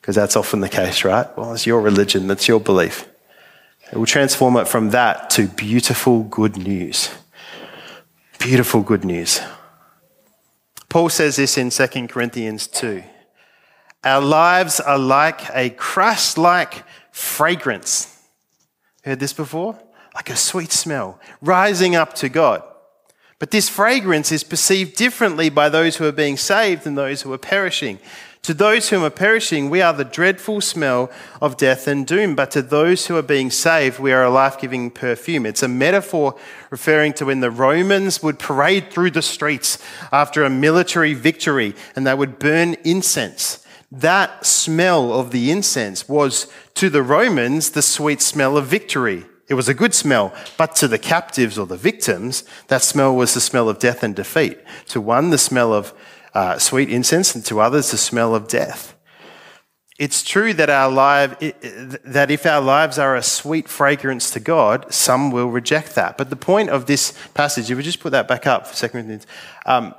because 0.00 0.14
that's 0.14 0.36
often 0.36 0.60
the 0.60 0.68
case, 0.68 1.04
right? 1.04 1.26
Well, 1.36 1.52
it's 1.52 1.66
your 1.66 1.80
religion, 1.80 2.26
that's 2.26 2.48
your 2.48 2.60
belief. 2.60 3.08
It 3.92 3.96
will 3.98 4.06
transform 4.06 4.56
it 4.56 4.68
from 4.68 4.90
that 4.90 5.30
to 5.30 5.48
beautiful 5.48 6.22
good 6.22 6.56
news. 6.56 7.10
Beautiful 8.38 8.82
good 8.82 9.04
news. 9.04 9.40
Paul 10.88 11.08
says 11.08 11.36
this 11.36 11.58
in 11.58 11.70
2 11.70 12.08
Corinthians 12.08 12.66
2. 12.66 13.02
Our 14.02 14.20
lives 14.20 14.80
are 14.80 14.98
like 14.98 15.42
a 15.54 15.70
Christ 15.70 16.38
like 16.38 16.84
fragrance. 17.12 18.16
Heard 19.04 19.20
this 19.20 19.32
before? 19.32 19.78
Like 20.14 20.30
a 20.30 20.36
sweet 20.36 20.72
smell 20.72 21.20
rising 21.40 21.94
up 21.94 22.14
to 22.14 22.28
God. 22.28 22.62
But 23.40 23.50
this 23.50 23.70
fragrance 23.70 24.30
is 24.30 24.44
perceived 24.44 24.96
differently 24.96 25.48
by 25.48 25.70
those 25.70 25.96
who 25.96 26.04
are 26.04 26.12
being 26.12 26.36
saved 26.36 26.84
than 26.84 26.94
those 26.94 27.22
who 27.22 27.32
are 27.32 27.38
perishing. 27.38 27.98
To 28.42 28.52
those 28.52 28.90
whom 28.90 29.02
are 29.02 29.08
perishing, 29.10 29.70
we 29.70 29.80
are 29.80 29.94
the 29.94 30.04
dreadful 30.04 30.60
smell 30.60 31.10
of 31.40 31.56
death 31.56 31.88
and 31.88 32.06
doom. 32.06 32.34
But 32.34 32.50
to 32.50 32.60
those 32.60 33.06
who 33.06 33.16
are 33.16 33.22
being 33.22 33.50
saved, 33.50 33.98
we 33.98 34.12
are 34.12 34.24
a 34.24 34.30
life 34.30 34.60
giving 34.60 34.90
perfume. 34.90 35.46
It's 35.46 35.62
a 35.62 35.68
metaphor 35.68 36.36
referring 36.68 37.14
to 37.14 37.26
when 37.26 37.40
the 37.40 37.50
Romans 37.50 38.22
would 38.22 38.38
parade 38.38 38.90
through 38.90 39.12
the 39.12 39.22
streets 39.22 39.78
after 40.12 40.44
a 40.44 40.50
military 40.50 41.14
victory 41.14 41.74
and 41.96 42.06
they 42.06 42.14
would 42.14 42.38
burn 42.38 42.74
incense. 42.84 43.66
That 43.90 44.44
smell 44.44 45.14
of 45.14 45.30
the 45.30 45.50
incense 45.50 46.08
was 46.10 46.46
to 46.74 46.90
the 46.90 47.02
Romans 47.02 47.70
the 47.70 47.82
sweet 47.82 48.20
smell 48.20 48.58
of 48.58 48.66
victory. 48.66 49.24
It 49.50 49.54
was 49.54 49.68
a 49.68 49.74
good 49.74 49.94
smell, 49.94 50.32
but 50.56 50.76
to 50.76 50.86
the 50.86 50.96
captives 50.96 51.58
or 51.58 51.66
the 51.66 51.76
victims, 51.76 52.44
that 52.68 52.82
smell 52.82 53.16
was 53.16 53.34
the 53.34 53.40
smell 53.40 53.68
of 53.68 53.80
death 53.80 54.04
and 54.04 54.14
defeat. 54.14 54.60
To 54.90 55.00
one, 55.00 55.30
the 55.30 55.38
smell 55.38 55.74
of 55.74 55.92
uh, 56.32 56.58
sweet 56.58 56.88
incense, 56.88 57.34
and 57.34 57.44
to 57.46 57.60
others, 57.60 57.90
the 57.90 57.98
smell 57.98 58.36
of 58.36 58.46
death. 58.46 58.94
It's 59.98 60.22
true 60.22 60.54
that 60.54 60.70
our 60.70 60.88
life, 60.88 61.36
that 62.04 62.30
if 62.30 62.46
our 62.46 62.60
lives 62.60 62.96
are 62.96 63.16
a 63.16 63.24
sweet 63.24 63.68
fragrance 63.68 64.30
to 64.30 64.40
God, 64.40 64.94
some 64.94 65.32
will 65.32 65.50
reject 65.50 65.96
that. 65.96 66.16
But 66.16 66.30
the 66.30 66.36
point 66.36 66.70
of 66.70 66.86
this 66.86 67.12
passage, 67.34 67.72
if 67.72 67.76
we 67.76 67.82
just 67.82 67.98
put 67.98 68.12
that 68.12 68.28
back 68.28 68.46
up 68.46 68.68
for 68.68 68.74
Second 68.76 69.00
Corinthians, 69.00 69.26
um, 69.66 69.96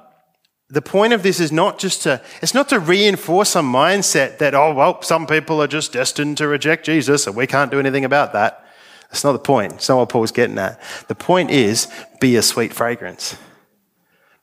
the 0.70 0.82
point 0.82 1.12
of 1.12 1.24
this 1.24 1.42
is 1.42 1.52
not 1.52 1.78
just 1.78 2.04
to, 2.04 2.22
it's 2.42 2.54
not 2.54 2.70
to 2.70 2.80
reinforce 2.80 3.58
a 3.58 3.60
mindset 3.60 4.38
that, 4.38 4.56
oh, 4.56 4.74
well, 4.74 5.02
some 5.02 5.28
people 5.28 5.62
are 5.62 5.68
just 5.68 5.92
destined 5.92 6.38
to 6.38 6.48
reject 6.48 6.86
Jesus 6.86 7.28
and 7.28 7.36
we 7.36 7.46
can't 7.46 7.70
do 7.70 7.80
anything 7.80 8.06
about 8.06 8.32
that. 8.32 8.66
That's 9.12 9.24
not 9.24 9.34
the 9.34 9.40
point. 9.40 9.74
It's 9.74 9.90
not 9.90 9.98
what 9.98 10.10
Paul's 10.10 10.32
getting 10.32 10.58
at. 10.58 10.82
The 11.08 11.16
point 11.16 11.52
is, 11.52 11.88
be 12.20 12.36
a 12.36 12.42
sweet 12.42 12.74
fragrance 12.74 13.38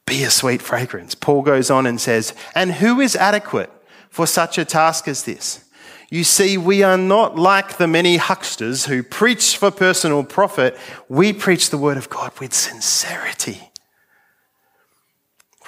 be 0.08 0.24
a 0.24 0.30
sweet 0.30 0.62
fragrance. 0.62 1.14
Paul 1.14 1.42
goes 1.42 1.70
on 1.70 1.86
and 1.86 2.00
says, 2.00 2.34
And 2.54 2.72
who 2.72 3.00
is 3.00 3.14
adequate 3.14 3.70
for 4.08 4.26
such 4.26 4.58
a 4.58 4.64
task 4.64 5.06
as 5.06 5.24
this? 5.24 5.64
You 6.10 6.24
see, 6.24 6.56
we 6.56 6.82
are 6.82 6.96
not 6.96 7.36
like 7.36 7.76
the 7.76 7.86
many 7.86 8.16
hucksters 8.16 8.86
who 8.86 9.02
preach 9.02 9.58
for 9.58 9.70
personal 9.70 10.24
profit. 10.24 10.76
We 11.08 11.34
preach 11.34 11.68
the 11.68 11.76
word 11.76 11.98
of 11.98 12.08
God 12.08 12.32
with 12.40 12.54
sincerity. 12.54 13.70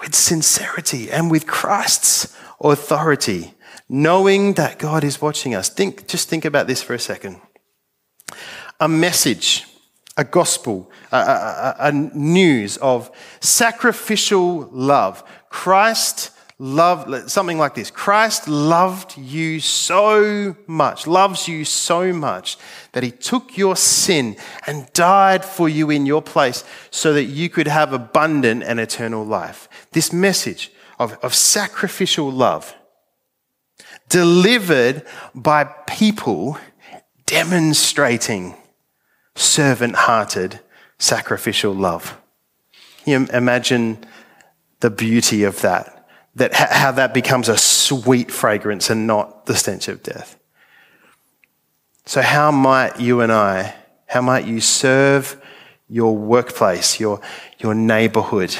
With 0.00 0.14
sincerity 0.14 1.11
and 1.11 1.30
with 1.30 1.47
Christ's 1.47 2.35
authority, 2.62 3.52
knowing 3.87 4.54
that 4.54 4.78
God 4.78 5.04
is 5.04 5.21
watching 5.21 5.54
us. 5.54 5.69
Think, 5.69 6.09
just 6.09 6.30
think 6.30 6.47
about 6.47 6.66
this 6.66 6.83
for 6.83 6.95
a 6.95 6.99
second. 6.99 7.38
A 8.80 8.88
message 8.88 9.66
a 10.16 10.25
gospel, 10.25 10.90
a, 11.12 11.16
a, 11.16 11.76
a, 11.78 11.92
news 11.92 12.76
of 12.76 13.10
sacrificial 13.40 14.68
love. 14.70 15.25
Christ 15.49 16.32
loved, 16.58 17.30
something 17.30 17.56
like 17.56 17.75
this 17.75 17.90
Christ 17.90 18.46
loved 18.46 19.16
you 19.16 19.60
so 19.60 20.54
much, 20.66 21.06
loves 21.06 21.49
you 21.49 21.64
so 21.64 22.12
much, 22.12 22.58
that 22.92 23.02
he 23.02 23.10
took 23.10 23.56
your 23.56 23.76
sin 23.76 24.37
and 24.66 24.92
died 24.92 25.42
for 25.42 25.70
you 25.70 25.88
in 25.88 26.04
your 26.04 26.22
place 26.22 26.64
so 26.90 27.14
that 27.14 27.25
you 27.25 27.49
could 27.49 27.66
have 27.66 27.94
abundant 27.94 28.62
and 28.62 28.78
eternal 28.78 29.25
life. 29.25 29.68
This 29.92 30.12
message 30.12 30.70
of, 30.99 31.14
of 31.22 31.34
sacrificial 31.34 32.30
love 32.30 32.75
delivered 34.10 35.06
by 35.34 35.64
people 35.64 36.58
demonstrating 37.25 38.54
servant 39.34 39.94
hearted 39.94 40.60
sacrificial 40.99 41.72
love. 41.72 42.18
You 43.04 43.26
imagine 43.32 44.04
the 44.80 44.90
beauty 44.90 45.44
of 45.44 45.60
that 45.62 45.96
that 46.34 46.54
how 46.54 46.92
that 46.92 47.12
becomes 47.12 47.49
a 47.49 47.56
sweet 47.56 48.30
fragrance 48.30 48.88
and 48.88 49.06
not 49.06 49.46
the 49.46 49.54
stench 49.56 49.88
of 49.88 50.02
death. 50.02 50.38
So 52.06 52.22
how 52.22 52.50
might 52.50 53.00
you 53.00 53.20
and 53.20 53.32
I, 53.32 53.75
how 54.06 54.20
might 54.20 54.46
you 54.46 54.60
serve 54.60 55.40
your 55.88 56.16
workplace, 56.16 57.00
your, 57.00 57.20
your 57.58 57.75
neighborhood, 57.75 58.56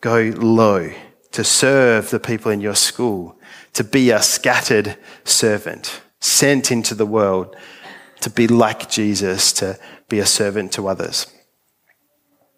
go 0.00 0.32
low 0.36 0.92
to 1.32 1.44
serve 1.44 2.10
the 2.10 2.20
people 2.20 2.50
in 2.50 2.60
your 2.60 2.74
school, 2.74 3.38
to 3.74 3.84
be 3.84 4.10
a 4.10 4.22
scattered 4.22 4.96
servant, 5.24 6.00
sent 6.20 6.70
into 6.70 6.94
the 6.94 7.06
world 7.06 7.54
to 8.24 8.30
be 8.30 8.48
like 8.48 8.88
Jesus, 8.88 9.52
to 9.52 9.78
be 10.08 10.18
a 10.18 10.24
servant 10.26 10.72
to 10.72 10.88
others. 10.88 11.26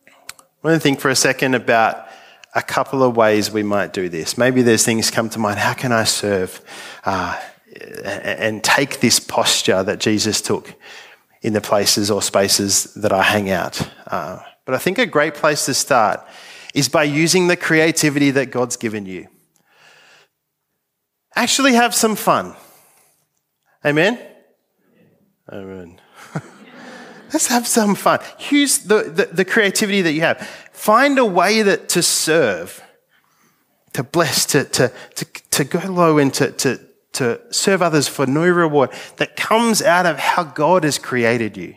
I 0.09 0.69
want 0.69 0.77
to 0.77 0.81
think 0.81 1.01
for 1.01 1.11
a 1.11 1.17
second 1.17 1.55
about 1.55 2.07
a 2.55 2.63
couple 2.63 3.03
of 3.03 3.17
ways 3.17 3.51
we 3.51 3.65
might 3.65 3.93
do 3.93 4.09
this. 4.09 4.39
Maybe 4.39 4.63
there's 4.63 4.85
things 4.85 5.11
come 5.11 5.29
to 5.31 5.41
mind. 5.41 5.59
How 5.59 5.75
can 5.75 5.91
I 5.91 6.05
serve 6.05 6.61
uh, 7.05 7.39
and 8.05 8.63
take 8.63 9.01
this 9.01 9.19
posture 9.19 9.83
that 9.83 9.99
Jesus 9.99 10.41
took 10.41 10.73
in 11.43 11.53
the 11.53 11.61
places 11.61 12.13
or 12.13 12.23
spaces 12.23 12.95
that 12.95 13.13
I 13.13 13.25
hang 13.25 13.51
out? 13.51 13.83
Uh, 14.07 14.39
but 14.67 14.77
I 14.77 14.79
think 14.79 14.99
a 14.99 15.07
great 15.07 15.35
place 15.35 15.65
to 15.67 15.75
start 15.75 16.21
is 16.75 16.89
by 16.89 17.03
using 17.03 17.49
the 17.49 17.57
creativity 17.57 18.31
that 18.31 18.53
God's 18.53 18.77
given 18.77 19.05
you. 19.05 19.27
Actually, 21.35 21.75
have 21.75 21.93
some 21.93 22.15
fun. 22.15 22.55
Amen? 23.85 24.19
Amen. 25.53 26.01
Let's 27.33 27.47
have 27.49 27.67
some 27.67 27.95
fun. 27.95 28.21
Use 28.51 28.79
the, 28.79 29.05
the, 29.05 29.27
the, 29.27 29.45
creativity 29.45 30.03
that 30.03 30.13
you 30.13 30.21
have. 30.23 30.41
Find 30.73 31.19
a 31.19 31.25
way 31.25 31.63
that 31.63 31.89
to 31.91 32.03
serve, 32.03 32.83
to 33.93 34.03
bless, 34.03 34.47
to, 34.47 34.65
to, 34.65 34.93
to, 35.17 35.25
to 35.51 35.65
go 35.65 35.81
low 35.91 36.19
and 36.19 36.33
to, 36.35 36.53
to, 36.53 36.81
to 37.15 37.41
serve 37.51 37.83
others 37.83 38.09
for 38.09 38.27
no 38.27 38.49
reward 38.49 38.91
that 39.17 39.37
comes 39.37 39.83
out 39.83 40.07
of 40.07 40.19
how 40.19 40.45
God 40.45 40.85
has 40.85 40.99
created 40.99 41.57
you 41.57 41.75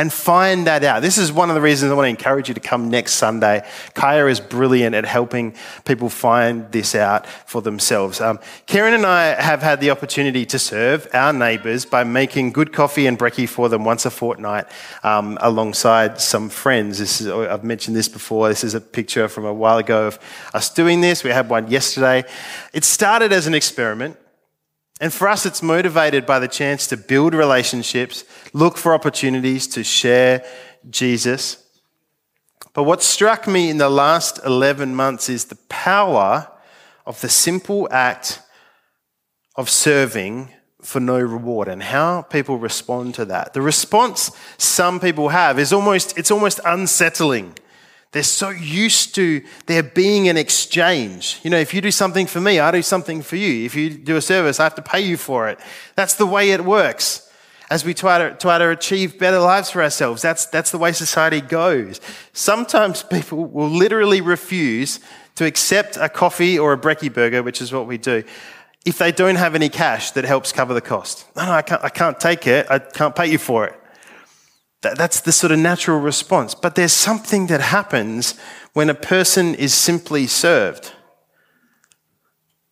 and 0.00 0.10
find 0.10 0.66
that 0.66 0.82
out. 0.82 1.02
This 1.02 1.18
is 1.18 1.30
one 1.30 1.50
of 1.50 1.54
the 1.54 1.60
reasons 1.60 1.92
I 1.92 1.94
want 1.94 2.06
to 2.06 2.08
encourage 2.08 2.48
you 2.48 2.54
to 2.54 2.60
come 2.60 2.88
next 2.88 3.16
Sunday. 3.16 3.62
Kaya 3.92 4.28
is 4.28 4.40
brilliant 4.40 4.94
at 4.94 5.04
helping 5.04 5.54
people 5.84 6.08
find 6.08 6.72
this 6.72 6.94
out 6.94 7.26
for 7.26 7.60
themselves. 7.60 8.18
Um, 8.18 8.40
Karen 8.64 8.94
and 8.94 9.04
I 9.04 9.38
have 9.38 9.60
had 9.60 9.78
the 9.78 9.90
opportunity 9.90 10.46
to 10.46 10.58
serve 10.58 11.06
our 11.12 11.34
neighbours 11.34 11.84
by 11.84 12.04
making 12.04 12.52
good 12.52 12.72
coffee 12.72 13.06
and 13.06 13.18
brekkie 13.18 13.46
for 13.46 13.68
them 13.68 13.84
once 13.84 14.06
a 14.06 14.10
fortnight 14.10 14.64
um, 15.02 15.36
alongside 15.42 16.18
some 16.18 16.48
friends. 16.48 16.98
This 16.98 17.20
is, 17.20 17.28
I've 17.28 17.62
mentioned 17.62 17.94
this 17.94 18.08
before. 18.08 18.48
This 18.48 18.64
is 18.64 18.72
a 18.72 18.80
picture 18.80 19.28
from 19.28 19.44
a 19.44 19.52
while 19.52 19.76
ago 19.76 20.06
of 20.06 20.18
us 20.54 20.72
doing 20.72 21.02
this. 21.02 21.22
We 21.22 21.28
had 21.28 21.50
one 21.50 21.70
yesterday. 21.70 22.24
It 22.72 22.84
started 22.84 23.34
as 23.34 23.46
an 23.46 23.52
experiment. 23.52 24.16
And 25.00 25.12
for 25.12 25.28
us, 25.28 25.46
it's 25.46 25.62
motivated 25.62 26.26
by 26.26 26.38
the 26.38 26.48
chance 26.48 26.86
to 26.88 26.96
build 26.96 27.32
relationships, 27.32 28.24
look 28.52 28.76
for 28.76 28.92
opportunities 28.92 29.66
to 29.68 29.82
share 29.82 30.44
Jesus. 30.90 31.64
But 32.74 32.84
what 32.84 33.02
struck 33.02 33.48
me 33.48 33.70
in 33.70 33.78
the 33.78 33.88
last 33.88 34.40
11 34.44 34.94
months 34.94 35.30
is 35.30 35.46
the 35.46 35.58
power 35.68 36.48
of 37.06 37.20
the 37.22 37.30
simple 37.30 37.88
act 37.90 38.40
of 39.56 39.70
serving 39.70 40.52
for 40.82 41.00
no 41.00 41.18
reward 41.18 41.68
and 41.68 41.82
how 41.82 42.22
people 42.22 42.58
respond 42.58 43.14
to 43.14 43.24
that. 43.26 43.54
The 43.54 43.62
response 43.62 44.30
some 44.58 45.00
people 45.00 45.30
have 45.30 45.58
is 45.58 45.72
almost, 45.72 46.16
it's 46.18 46.30
almost 46.30 46.60
unsettling. 46.64 47.54
They're 48.12 48.22
so 48.24 48.50
used 48.50 49.14
to 49.14 49.42
there 49.66 49.84
being 49.84 50.28
an 50.28 50.36
exchange. 50.36 51.40
You 51.44 51.50
know, 51.50 51.58
if 51.58 51.72
you 51.72 51.80
do 51.80 51.92
something 51.92 52.26
for 52.26 52.40
me, 52.40 52.58
I 52.58 52.70
do 52.72 52.82
something 52.82 53.22
for 53.22 53.36
you. 53.36 53.64
If 53.64 53.76
you 53.76 53.90
do 53.90 54.16
a 54.16 54.20
service, 54.20 54.58
I 54.58 54.64
have 54.64 54.74
to 54.76 54.82
pay 54.82 55.00
you 55.00 55.16
for 55.16 55.48
it. 55.48 55.60
That's 55.94 56.14
the 56.14 56.26
way 56.26 56.50
it 56.50 56.64
works. 56.64 57.30
As 57.70 57.84
we 57.84 57.94
try 57.94 58.18
to, 58.18 58.34
try 58.34 58.58
to 58.58 58.70
achieve 58.70 59.16
better 59.16 59.38
lives 59.38 59.70
for 59.70 59.80
ourselves, 59.80 60.22
that's, 60.22 60.46
that's 60.46 60.72
the 60.72 60.78
way 60.78 60.90
society 60.90 61.40
goes. 61.40 62.00
Sometimes 62.32 63.04
people 63.04 63.44
will 63.44 63.68
literally 63.68 64.20
refuse 64.20 64.98
to 65.36 65.44
accept 65.44 65.96
a 65.96 66.08
coffee 66.08 66.58
or 66.58 66.72
a 66.72 66.78
brekkie 66.78 67.14
burger, 67.14 67.44
which 67.44 67.62
is 67.62 67.72
what 67.72 67.86
we 67.86 67.96
do, 67.96 68.24
if 68.84 68.98
they 68.98 69.12
don't 69.12 69.36
have 69.36 69.54
any 69.54 69.68
cash 69.68 70.10
that 70.12 70.24
helps 70.24 70.50
cover 70.50 70.74
the 70.74 70.80
cost. 70.80 71.26
No, 71.36 71.46
no, 71.46 71.52
I 71.52 71.62
can't, 71.62 71.84
I 71.84 71.90
can't 71.90 72.18
take 72.18 72.48
it. 72.48 72.66
I 72.68 72.80
can't 72.80 73.14
pay 73.14 73.30
you 73.30 73.38
for 73.38 73.66
it. 73.66 73.79
That's 74.82 75.20
the 75.20 75.32
sort 75.32 75.52
of 75.52 75.58
natural 75.58 75.98
response. 75.98 76.54
But 76.54 76.74
there's 76.74 76.92
something 76.92 77.48
that 77.48 77.60
happens 77.60 78.38
when 78.72 78.88
a 78.88 78.94
person 78.94 79.54
is 79.54 79.74
simply 79.74 80.26
served. 80.26 80.92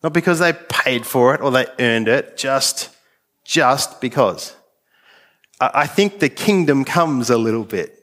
Not 0.01 0.13
because 0.13 0.39
they 0.39 0.53
paid 0.53 1.05
for 1.05 1.35
it 1.35 1.41
or 1.41 1.51
they 1.51 1.67
earned 1.77 2.07
it, 2.07 2.37
just, 2.37 2.89
just 3.43 4.01
because. 4.01 4.55
I 5.59 5.87
think 5.87 6.19
the 6.19 6.29
kingdom 6.29 6.85
comes 6.85 7.29
a 7.29 7.37
little 7.37 7.65
bit. 7.65 7.95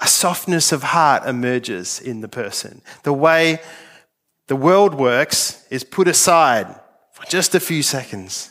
A 0.00 0.08
softness 0.08 0.72
of 0.72 0.82
heart 0.82 1.26
emerges 1.26 2.00
in 2.00 2.20
the 2.20 2.28
person. 2.28 2.82
The 3.04 3.12
way 3.12 3.60
the 4.48 4.56
world 4.56 4.94
works 4.94 5.64
is 5.70 5.84
put 5.84 6.08
aside 6.08 6.66
for 7.12 7.24
just 7.26 7.54
a 7.54 7.60
few 7.60 7.82
seconds. 7.82 8.49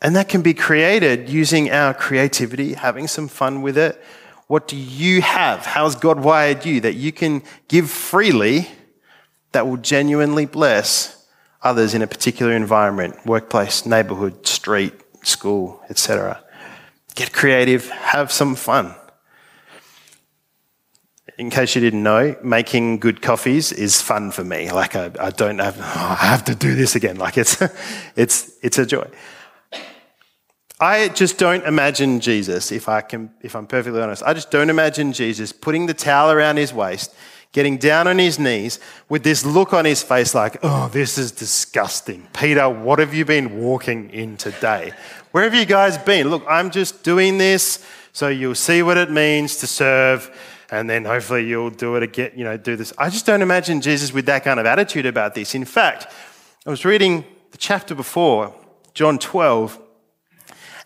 And 0.00 0.14
that 0.16 0.28
can 0.28 0.42
be 0.42 0.54
created 0.54 1.28
using 1.28 1.70
our 1.70 1.94
creativity, 1.94 2.74
having 2.74 3.08
some 3.08 3.28
fun 3.28 3.62
with 3.62 3.78
it. 3.78 4.00
What 4.46 4.68
do 4.68 4.76
you 4.76 5.22
have? 5.22 5.66
How's 5.66 5.96
God 5.96 6.20
wired 6.20 6.64
you 6.64 6.80
that 6.82 6.94
you 6.94 7.12
can 7.12 7.42
give 7.68 7.90
freely 7.90 8.68
that 9.52 9.66
will 9.66 9.78
genuinely 9.78 10.46
bless 10.46 11.26
others 11.62 11.94
in 11.94 12.02
a 12.02 12.06
particular 12.06 12.52
environment, 12.52 13.16
workplace, 13.26 13.86
neighborhood, 13.86 14.46
street, 14.46 14.92
school, 15.22 15.82
etc. 15.88 16.42
Get 17.14 17.32
creative, 17.32 17.88
have 17.88 18.30
some 18.30 18.54
fun. 18.54 18.94
In 21.38 21.50
case 21.50 21.74
you 21.74 21.80
didn't 21.80 22.02
know, 22.02 22.36
making 22.42 22.98
good 22.98 23.20
coffees 23.20 23.72
is 23.72 24.00
fun 24.00 24.30
for 24.30 24.44
me. 24.44 24.70
Like 24.70 24.94
I, 24.94 25.10
I 25.18 25.30
don't 25.30 25.58
have, 25.58 25.76
oh, 25.78 25.82
I 26.20 26.26
have 26.26 26.44
to 26.44 26.54
do 26.54 26.74
this 26.74 26.94
again. 26.94 27.16
Like 27.16 27.36
it's, 27.36 27.60
it's, 28.16 28.52
it's 28.62 28.78
a 28.78 28.86
joy. 28.86 29.08
I 30.78 31.08
just 31.08 31.38
don't 31.38 31.64
imagine 31.64 32.20
Jesus, 32.20 32.70
if, 32.70 32.86
I 32.86 33.00
can, 33.00 33.30
if 33.40 33.56
I'm 33.56 33.66
perfectly 33.66 34.02
honest, 34.02 34.22
I 34.22 34.34
just 34.34 34.50
don't 34.50 34.68
imagine 34.68 35.14
Jesus 35.14 35.50
putting 35.50 35.86
the 35.86 35.94
towel 35.94 36.30
around 36.30 36.58
his 36.58 36.74
waist, 36.74 37.14
getting 37.52 37.78
down 37.78 38.06
on 38.06 38.18
his 38.18 38.38
knees 38.38 38.78
with 39.08 39.22
this 39.22 39.46
look 39.46 39.72
on 39.72 39.86
his 39.86 40.02
face 40.02 40.34
like, 40.34 40.58
oh, 40.62 40.88
this 40.88 41.16
is 41.16 41.32
disgusting. 41.32 42.28
Peter, 42.34 42.68
what 42.68 42.98
have 42.98 43.14
you 43.14 43.24
been 43.24 43.58
walking 43.58 44.10
in 44.10 44.36
today? 44.36 44.92
Where 45.30 45.44
have 45.44 45.54
you 45.54 45.64
guys 45.64 45.96
been? 45.96 46.28
Look, 46.28 46.44
I'm 46.46 46.70
just 46.70 47.02
doing 47.02 47.38
this 47.38 47.82
so 48.12 48.28
you'll 48.28 48.54
see 48.54 48.82
what 48.82 48.98
it 48.98 49.10
means 49.10 49.56
to 49.58 49.66
serve 49.66 50.30
and 50.70 50.90
then 50.90 51.06
hopefully 51.06 51.46
you'll 51.46 51.70
do 51.70 51.96
it 51.96 52.02
again, 52.02 52.32
you 52.36 52.44
know, 52.44 52.58
do 52.58 52.76
this. 52.76 52.92
I 52.98 53.08
just 53.08 53.24
don't 53.24 53.40
imagine 53.40 53.80
Jesus 53.80 54.12
with 54.12 54.26
that 54.26 54.44
kind 54.44 54.60
of 54.60 54.66
attitude 54.66 55.06
about 55.06 55.34
this. 55.34 55.54
In 55.54 55.64
fact, 55.64 56.12
I 56.66 56.70
was 56.70 56.84
reading 56.84 57.24
the 57.52 57.58
chapter 57.58 57.94
before, 57.94 58.54
John 58.92 59.18
12, 59.18 59.80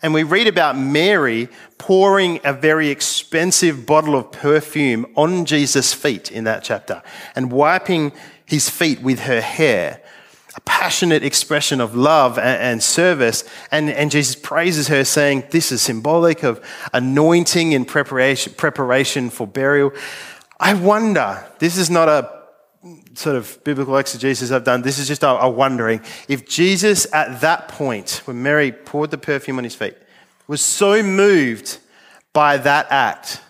and 0.03 0.15
we 0.15 0.23
read 0.23 0.47
about 0.47 0.79
Mary 0.79 1.49
pouring 1.79 2.41
a 2.45 2.53
very 2.53 2.89
expensive 2.89 3.85
bottle 3.85 4.17
of 4.17 4.33
perfume 4.33 5.07
on 5.15 5.45
Jesus' 5.45 5.93
feet 5.93 6.33
in 6.33 6.45
that 6.45 6.65
chapter 6.65 7.03
and 7.35 7.53
wiping 7.53 8.13
his 8.47 8.69
feet 8.71 9.03
with 9.03 9.21
her 9.21 9.41
hair. 9.41 10.01
A 10.57 10.61
passionate 10.63 11.23
expression 11.23 11.81
of 11.81 11.95
love 11.95 12.39
and, 12.39 12.83
service. 12.83 13.45
And, 13.71 13.89
and 13.89 14.11
Jesus 14.11 14.35
praises 14.35 14.89
her, 14.89 15.05
saying, 15.05 15.45
This 15.51 15.71
is 15.71 15.81
symbolic 15.81 16.43
of 16.43 16.61
anointing 16.93 17.71
in 17.71 17.85
preparation, 17.85 18.55
preparation 18.55 19.31
for 19.31 19.47
burial. 19.47 19.93
I 20.59 20.75
wonder, 20.75 21.47
this 21.61 21.79
is 21.79 21.89
not 21.89 22.09
a 22.09 22.40
sort 23.15 23.37
of 23.37 23.63
biblical 23.65 23.97
exegesis 23.97 24.51
I've 24.51 24.65
done, 24.65 24.83
this 24.83 24.99
is 24.99 25.09
just 25.09 25.23
a, 25.23 25.49
wondering 25.49 26.01
if 26.29 26.49
Jesus 26.49 27.13
at 27.13 27.41
that 27.41 27.69
point, 27.69 28.23
when 28.25 28.43
Mary 28.43 28.73
poured 28.73 29.11
the 29.11 29.19
perfume 29.19 29.59
on 29.59 29.65
his 29.65 29.75
feet, 29.75 29.97
was 30.47 30.61
so 30.61 31.03
moved 31.03 31.79
by 32.33 32.57
that 32.57 32.87
act 32.91 33.41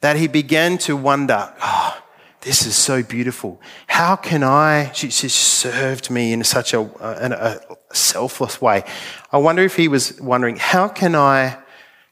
that 0.00 0.16
he 0.16 0.28
began 0.28 0.78
to 0.78 0.96
wonder, 0.96 1.52
oh, 1.62 2.02
this 2.42 2.66
is 2.66 2.76
so 2.76 3.02
beautiful. 3.02 3.60
How 3.86 4.16
can 4.16 4.42
I? 4.42 4.92
She, 4.92 5.10
she 5.10 5.28
served 5.28 6.10
me 6.10 6.32
in 6.32 6.44
such 6.44 6.74
a, 6.74 6.80
a, 6.80 7.58
a 7.90 7.94
selfless 7.94 8.60
way. 8.60 8.84
I 9.32 9.38
wonder 9.38 9.62
if 9.62 9.76
he 9.76 9.88
was 9.88 10.20
wondering, 10.20 10.56
how 10.56 10.88
can 10.88 11.14
I 11.14 11.58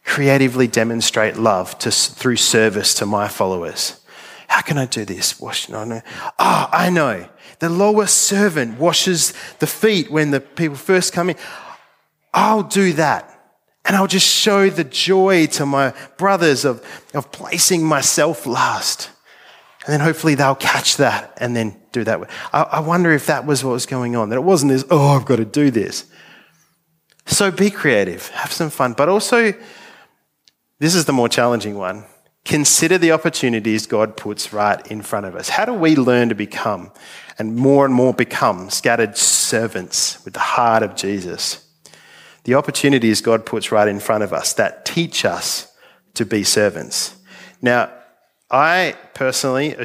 creatively 0.05 0.67
demonstrate 0.67 1.37
love 1.37 1.79
to, 1.81 1.91
through 1.91 2.37
service 2.37 2.95
to 2.95 3.07
my 3.07 3.29
followers? 3.29 4.01
How 4.53 4.61
can 4.61 4.77
I 4.77 4.85
do 4.85 5.07
this? 5.07 5.41
Wash, 5.41 5.71
no, 5.71 5.83
no. 5.83 6.03
Ah, 6.39 6.69
oh, 6.71 6.77
I 6.77 6.91
know. 6.91 7.27
The 7.61 7.71
lowest 7.71 8.19
servant 8.19 8.79
washes 8.79 9.33
the 9.61 9.67
feet 9.67 10.11
when 10.11 10.31
the 10.31 10.43
people 10.43 10.77
first 10.77 11.15
come 11.15 11.31
in. 11.31 11.37
I'll 12.35 12.63
do 12.63 12.93
that. 12.93 13.31
And 13.87 13.97
I'll 13.97 14.07
just 14.07 14.27
show 14.27 14.69
the 14.69 14.85
joy 14.85 15.47
to 15.47 15.65
my 15.65 15.95
brothers 16.19 16.67
of, 16.67 16.85
of 17.15 17.33
placing 17.33 17.83
myself 17.83 18.45
last. 18.47 19.09
And 19.87 19.95
then 19.95 20.01
hopefully 20.01 20.35
they'll 20.35 20.55
catch 20.55 20.99
that 20.99 21.33
and 21.39 21.57
then 21.57 21.75
do 21.91 22.05
that. 22.05 22.21
I, 22.53 22.63
I 22.63 22.81
wonder 22.81 23.11
if 23.13 23.25
that 23.29 23.47
was 23.47 23.65
what 23.65 23.73
was 23.73 23.87
going 23.87 24.17
on, 24.17 24.29
that 24.29 24.37
it 24.37 24.45
wasn't 24.45 24.73
this, 24.73 24.85
oh, 24.91 25.17
I've 25.17 25.25
got 25.25 25.37
to 25.37 25.47
do 25.47 25.71
this. 25.71 26.05
So 27.25 27.51
be 27.51 27.71
creative, 27.71 28.29
have 28.29 28.53
some 28.53 28.69
fun, 28.69 28.93
but 28.93 29.09
also, 29.09 29.55
this 30.79 30.95
is 30.95 31.07
the 31.07 31.15
more 31.15 31.31
challenging 31.31 31.79
one. 31.79 32.05
Consider 32.45 32.99
the 32.99 33.13
opportunities 33.13 33.87
God 33.87 34.17
puts 34.17 34.53
right 34.53 34.85
in 34.91 35.03
front 35.03 35.27
of 35.27 35.37
us. 35.37 35.49
How 35.49 35.65
do 35.65 35.73
we 35.73 35.95
learn 35.95 36.29
to 36.29 36.35
become 36.35 36.91
and 37.39 37.55
more 37.57 37.85
and 37.85 37.95
more 37.95 38.13
become 38.13 38.69
scattered 38.69 39.17
servants 39.17 40.25
with 40.25 40.35
the 40.35 40.41
heart 40.41 40.83
of 40.83 40.97
Jesus? 40.97 41.65
The 42.45 42.55
opportunities 42.55 43.21
God 43.21 43.47
puts 43.47 43.71
right 43.71 43.87
in 43.87 44.01
front 44.01 44.25
of 44.25 44.33
us 44.33 44.55
that 44.55 44.85
teach 44.85 45.25
us 45.25 45.73
to 46.15 46.27
be 46.27 46.43
servants. 46.43 47.15
Now, 47.61 47.93
I 48.51 48.97
personally 49.15 49.77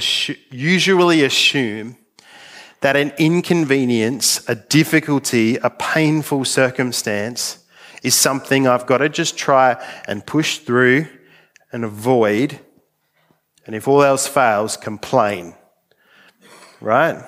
usually 0.50 1.24
assume 1.24 1.96
that 2.82 2.96
an 2.96 3.14
inconvenience, 3.20 4.48
a 4.50 4.56
difficulty, 4.56 5.58
a 5.58 5.70
painful 5.70 6.44
circumstance 6.44 7.64
is 8.04 8.16
something 8.16 8.68
I've 8.68 8.86
got 8.88 8.98
to 8.98 9.10
just 9.10 9.38
try 9.38 9.84
and 10.08 10.26
push 10.26 10.58
through 10.60 11.08
and 11.72 11.84
avoid. 11.84 12.60
And 13.66 13.76
if 13.76 13.88
all 13.88 14.04
else 14.04 14.28
fails, 14.28 14.78
complain. 14.78 15.56
Right? 16.80 17.24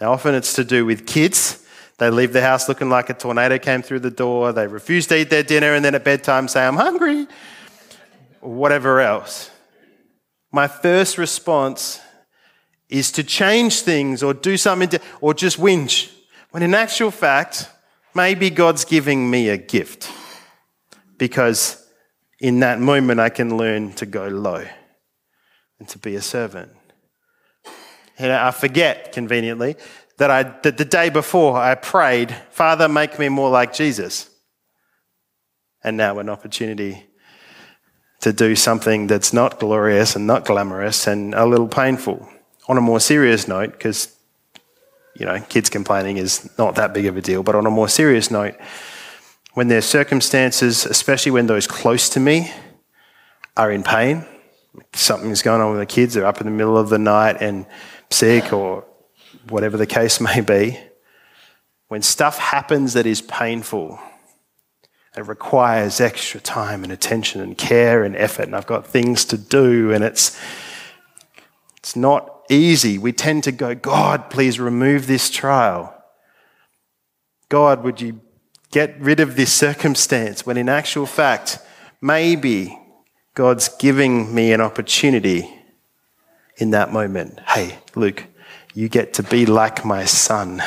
Now, 0.00 0.12
often 0.12 0.34
it's 0.34 0.54
to 0.54 0.64
do 0.64 0.86
with 0.86 1.06
kids. 1.06 1.64
They 1.98 2.10
leave 2.10 2.32
the 2.32 2.42
house 2.42 2.68
looking 2.68 2.88
like 2.88 3.10
a 3.10 3.14
tornado 3.14 3.58
came 3.58 3.82
through 3.82 4.00
the 4.00 4.10
door. 4.10 4.52
They 4.52 4.66
refuse 4.66 5.06
to 5.08 5.18
eat 5.18 5.30
their 5.30 5.42
dinner 5.42 5.74
and 5.74 5.84
then 5.84 5.94
at 5.94 6.04
bedtime 6.04 6.48
say, 6.48 6.64
I'm 6.64 6.76
hungry. 6.76 7.26
Or 8.40 8.52
whatever 8.52 9.00
else 9.00 9.50
my 10.52 10.66
first 10.66 11.18
response 11.18 12.00
is 12.88 13.12
to 13.12 13.22
change 13.22 13.80
things 13.82 14.22
or 14.22 14.32
do 14.32 14.56
something 14.56 14.88
to, 14.88 15.00
or 15.20 15.34
just 15.34 15.58
whinge. 15.58 16.10
When 16.50 16.62
in 16.62 16.74
actual 16.74 17.10
fact, 17.10 17.68
maybe 18.14 18.48
God's 18.50 18.84
giving 18.84 19.30
me 19.30 19.50
a 19.50 19.58
gift 19.58 20.10
because 21.18 21.86
in 22.40 22.60
that 22.60 22.80
moment 22.80 23.20
I 23.20 23.28
can 23.28 23.56
learn 23.56 23.92
to 23.94 24.06
go 24.06 24.28
low 24.28 24.64
and 25.78 25.88
to 25.88 25.98
be 25.98 26.14
a 26.14 26.22
servant. 26.22 26.70
And 28.18 28.32
I 28.32 28.50
forget 28.50 29.12
conveniently 29.12 29.76
that 30.18 30.30
I 30.30 30.42
that 30.62 30.76
the 30.76 30.84
day 30.84 31.08
before 31.08 31.56
I 31.56 31.74
prayed, 31.74 32.34
Father, 32.50 32.88
make 32.88 33.18
me 33.18 33.28
more 33.28 33.50
like 33.50 33.72
Jesus. 33.72 34.28
And 35.84 35.96
now 35.96 36.18
an 36.18 36.28
opportunity 36.28 37.06
to 38.20 38.32
do 38.32 38.56
something 38.56 39.06
that's 39.06 39.32
not 39.32 39.60
glorious 39.60 40.16
and 40.16 40.26
not 40.26 40.44
glamorous 40.44 41.06
and 41.06 41.34
a 41.34 41.46
little 41.46 41.68
painful. 41.68 42.28
On 42.68 42.76
a 42.76 42.80
more 42.80 43.00
serious 43.00 43.48
note, 43.48 43.72
because, 43.72 44.14
you 45.14 45.24
know, 45.24 45.40
kids 45.48 45.70
complaining 45.70 46.18
is 46.18 46.50
not 46.58 46.74
that 46.74 46.92
big 46.92 47.06
of 47.06 47.16
a 47.16 47.22
deal, 47.22 47.42
but 47.42 47.54
on 47.54 47.64
a 47.64 47.70
more 47.70 47.88
serious 47.88 48.30
note, 48.30 48.56
when 49.58 49.66
their 49.66 49.82
circumstances, 49.82 50.86
especially 50.86 51.32
when 51.32 51.48
those 51.48 51.66
close 51.66 52.08
to 52.08 52.20
me 52.20 52.48
are 53.56 53.72
in 53.72 53.82
pain, 53.82 54.24
something's 54.92 55.42
going 55.42 55.60
on 55.60 55.72
with 55.72 55.80
the 55.80 55.84
kids, 55.84 56.14
they're 56.14 56.24
up 56.24 56.40
in 56.40 56.46
the 56.46 56.52
middle 56.52 56.78
of 56.78 56.90
the 56.90 56.98
night 56.98 57.38
and 57.40 57.66
sick 58.08 58.52
or 58.52 58.84
whatever 59.48 59.76
the 59.76 59.84
case 59.84 60.20
may 60.30 60.40
be, 60.40 60.78
when 61.88 62.02
stuff 62.02 62.38
happens 62.38 62.92
that 62.92 63.04
is 63.04 63.20
painful, 63.20 63.98
it 65.16 65.26
requires 65.26 66.00
extra 66.00 66.38
time 66.38 66.84
and 66.84 66.92
attention 66.92 67.40
and 67.40 67.58
care 67.58 68.04
and 68.04 68.14
effort, 68.14 68.44
and 68.44 68.54
I've 68.54 68.64
got 68.64 68.86
things 68.86 69.24
to 69.24 69.36
do, 69.36 69.90
and 69.90 70.04
it's, 70.04 70.40
it's 71.78 71.96
not 71.96 72.44
easy. 72.48 72.96
We 72.96 73.10
tend 73.10 73.42
to 73.42 73.50
go, 73.50 73.74
God, 73.74 74.30
please 74.30 74.60
remove 74.60 75.08
this 75.08 75.28
trial. 75.28 76.00
God, 77.48 77.82
would 77.82 78.00
you 78.00 78.20
get 78.70 78.98
rid 79.00 79.20
of 79.20 79.36
this 79.36 79.52
circumstance? 79.52 80.44
When 80.44 80.56
in 80.56 80.68
actual 80.68 81.06
fact, 81.06 81.58
maybe 82.00 82.78
God's 83.34 83.68
giving 83.68 84.34
me 84.34 84.52
an 84.52 84.60
opportunity 84.60 85.48
in 86.56 86.70
that 86.70 86.92
moment. 86.92 87.40
Hey, 87.48 87.78
Luke, 87.94 88.24
you 88.74 88.88
get 88.88 89.14
to 89.14 89.22
be 89.22 89.46
like 89.46 89.84
my 89.84 90.04
son 90.04 90.62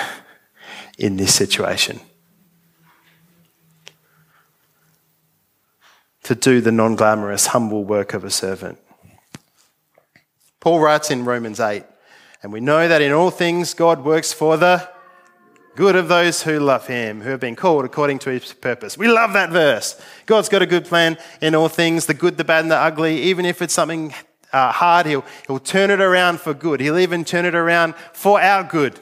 in 0.98 1.18
this 1.18 1.34
situation. 1.34 2.00
to 6.24 6.36
do 6.36 6.62
the 6.62 6.72
non 6.72 6.96
glamorous, 6.96 7.48
humble 7.48 7.84
work 7.84 8.14
of 8.14 8.24
a 8.24 8.30
servant. 8.30 8.80
Paul 10.60 10.80
writes 10.80 11.10
in 11.10 11.26
Romans 11.26 11.60
8, 11.60 11.84
and 12.44 12.54
we 12.54 12.60
know 12.60 12.88
that 12.88 13.02
in 13.02 13.12
all 13.12 13.32
things 13.32 13.74
God 13.74 14.06
works 14.06 14.32
for 14.32 14.58
the 14.58 14.88
good 15.76 15.96
of 15.96 16.08
those 16.08 16.44
who 16.44 16.60
love 16.60 16.88
him, 16.88 17.22
who 17.22 17.30
have 17.30 17.40
been 17.40 17.56
called 17.56 17.86
according 17.86 18.20
to 18.20 18.30
his 18.30 18.54
purpose. 18.54 18.98
We 18.98 19.08
love 19.08 19.34
that 19.34 19.50
verse. 19.50 20.00
God's 20.26 20.50
got 20.50 20.62
a 20.62 20.66
good 20.66 20.86
plan 20.86 21.18
in 21.42 21.56
all 21.56 21.70
things, 21.70 22.06
the 22.06 22.14
good, 22.14 22.38
the 22.38 22.44
bad, 22.44 22.62
and 22.62 22.72
the 22.72 22.78
ugly. 22.78 23.22
Even 23.24 23.46
if 23.46 23.62
it's 23.62 23.74
something 23.74 24.14
uh, 24.52 24.72
hard, 24.72 25.06
he'll, 25.06 25.26
he'll 25.48 25.60
turn 25.60 25.90
it 25.90 26.02
around 26.02 26.40
for 26.40 26.54
good. 26.54 26.80
He'll 26.80 27.00
even 27.00 27.24
turn 27.24 27.46
it 27.46 27.56
around 27.56 27.96
for 28.14 28.42
our 28.42 28.64
good. 28.64 29.00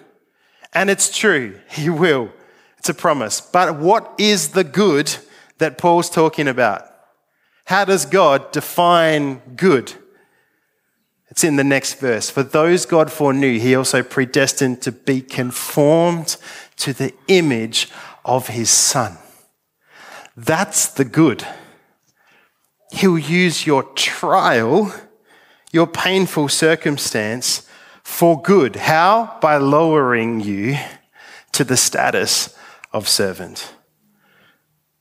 And 0.73 0.89
it's 0.89 1.15
true, 1.15 1.59
he 1.69 1.89
will. 1.89 2.31
It's 2.77 2.89
a 2.89 2.93
promise. 2.93 3.41
But 3.41 3.77
what 3.77 4.13
is 4.17 4.49
the 4.49 4.63
good 4.63 5.13
that 5.57 5.77
Paul's 5.77 6.09
talking 6.09 6.47
about? 6.47 6.85
How 7.65 7.85
does 7.85 8.05
God 8.05 8.51
define 8.51 9.41
good? 9.55 9.93
It's 11.29 11.43
in 11.43 11.57
the 11.57 11.63
next 11.63 11.99
verse. 11.99 12.29
For 12.29 12.43
those 12.43 12.85
God 12.85 13.11
foreknew, 13.11 13.59
he 13.59 13.75
also 13.75 14.01
predestined 14.01 14.81
to 14.81 14.91
be 14.91 15.21
conformed 15.21 16.37
to 16.77 16.93
the 16.93 17.13
image 17.27 17.89
of 18.25 18.47
his 18.47 18.69
son. 18.69 19.17
That's 20.35 20.87
the 20.87 21.05
good. 21.05 21.45
He'll 22.91 23.19
use 23.19 23.67
your 23.67 23.83
trial, 23.83 24.93
your 25.71 25.85
painful 25.85 26.49
circumstance 26.49 27.67
for 28.03 28.41
good. 28.41 28.75
How? 28.75 29.37
By 29.41 29.57
lowering 29.57 30.39
you 30.39 30.77
to 31.51 31.63
the 31.63 31.77
status 31.77 32.55
of 32.91 33.07
servant. 33.07 33.73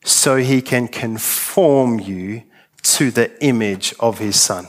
So 0.04 0.36
he 0.36 0.60
can 0.60 0.88
conform 0.88 2.00
you 2.00 2.42
to 2.82 3.10
the 3.10 3.42
image 3.42 3.94
of 3.98 4.18
his 4.18 4.38
son. 4.38 4.68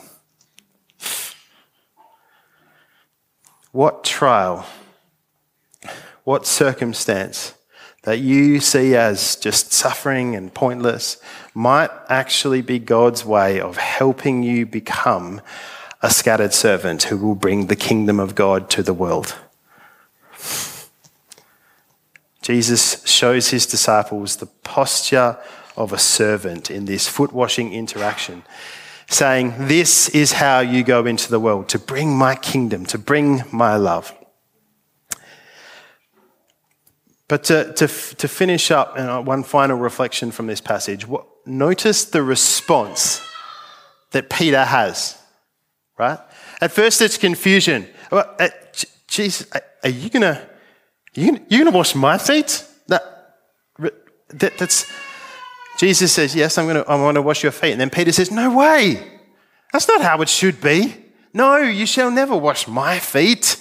What 3.71 4.03
trial, 4.03 4.65
what 6.23 6.47
circumstance 6.47 7.53
that 8.03 8.19
you 8.19 8.59
see 8.59 8.95
as 8.95 9.35
just 9.35 9.73
suffering 9.73 10.35
and 10.35 10.53
pointless 10.53 11.17
might 11.53 11.91
actually 12.07 12.61
be 12.61 12.79
God's 12.79 13.25
way 13.25 13.59
of 13.59 13.77
helping 13.77 14.41
you 14.41 14.65
become 14.65 15.41
a 16.01 16.09
scattered 16.09 16.53
servant 16.53 17.03
who 17.03 17.17
will 17.17 17.35
bring 17.35 17.67
the 17.67 17.75
kingdom 17.75 18.19
of 18.19 18.33
God 18.33 18.69
to 18.71 18.81
the 18.81 18.93
world. 18.93 19.35
Jesus 22.41 23.05
shows 23.05 23.49
his 23.49 23.67
disciples 23.67 24.37
the 24.37 24.47
posture 24.47 25.37
of 25.75 25.93
a 25.93 25.99
servant 25.99 26.71
in 26.71 26.85
this 26.85 27.07
foot 27.07 27.31
washing 27.31 27.73
interaction, 27.73 28.43
saying, 29.09 29.55
This 29.67 30.09
is 30.09 30.33
how 30.33 30.59
you 30.59 30.83
go 30.83 31.05
into 31.05 31.29
the 31.29 31.39
world 31.39 31.67
to 31.69 31.79
bring 31.79 32.15
my 32.15 32.35
kingdom, 32.35 32.85
to 32.87 32.97
bring 32.97 33.43
my 33.51 33.75
love. 33.75 34.13
But 37.27 37.43
to, 37.45 37.73
to, 37.73 37.87
to 37.87 38.27
finish 38.27 38.71
up, 38.71 38.93
uh, 38.97 39.21
one 39.21 39.43
final 39.43 39.77
reflection 39.77 40.31
from 40.31 40.47
this 40.47 40.61
passage, 40.61 41.07
what, 41.07 41.27
notice 41.45 42.05
the 42.05 42.23
response 42.23 43.21
that 44.11 44.31
Peter 44.31 44.63
has, 44.63 45.15
right? 45.97 46.17
At 46.59 46.71
first, 46.71 47.01
it's 47.01 47.17
confusion. 47.17 47.87
Well, 48.11 48.35
uh, 48.39 48.49
Jesus, 49.07 49.47
are 49.83 49.89
you 49.89 50.09
gonna, 50.09 50.41
you, 51.13 51.39
you 51.49 51.63
gonna 51.63 51.75
wash 51.75 51.93
my 51.93 52.17
feet? 52.17 52.65
That, 52.87 53.03
that, 54.29 54.57
that's, 54.57 54.91
Jesus 55.79 56.11
says, 56.11 56.35
Yes, 56.35 56.57
I'm 56.57 56.65
going 56.65 56.83
to, 56.83 56.89
I 56.91 56.95
want 56.95 57.15
to 57.15 57.21
wash 57.21 57.41
your 57.41 57.53
feet. 57.53 57.71
And 57.71 57.79
then 57.79 57.89
Peter 57.89 58.11
says, 58.11 58.31
No 58.31 58.53
way. 58.53 59.01
That's 59.71 59.87
not 59.87 60.01
how 60.01 60.21
it 60.21 60.27
should 60.27 60.59
be. 60.59 60.93
No, 61.33 61.55
you 61.55 61.85
shall 61.85 62.11
never 62.11 62.35
wash 62.35 62.67
my 62.67 62.99
feet. 62.99 63.55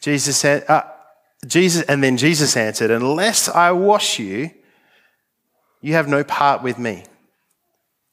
Jesus 0.00 0.38
said, 0.38 0.64
uh, 0.70 0.84
Jesus, 1.46 1.82
and 1.82 2.02
then 2.02 2.16
Jesus 2.16 2.56
answered, 2.56 2.90
Unless 2.90 3.50
I 3.50 3.72
wash 3.72 4.18
you, 4.18 4.50
you 5.82 5.92
have 5.92 6.08
no 6.08 6.24
part 6.24 6.62
with 6.62 6.78
me. 6.78 7.04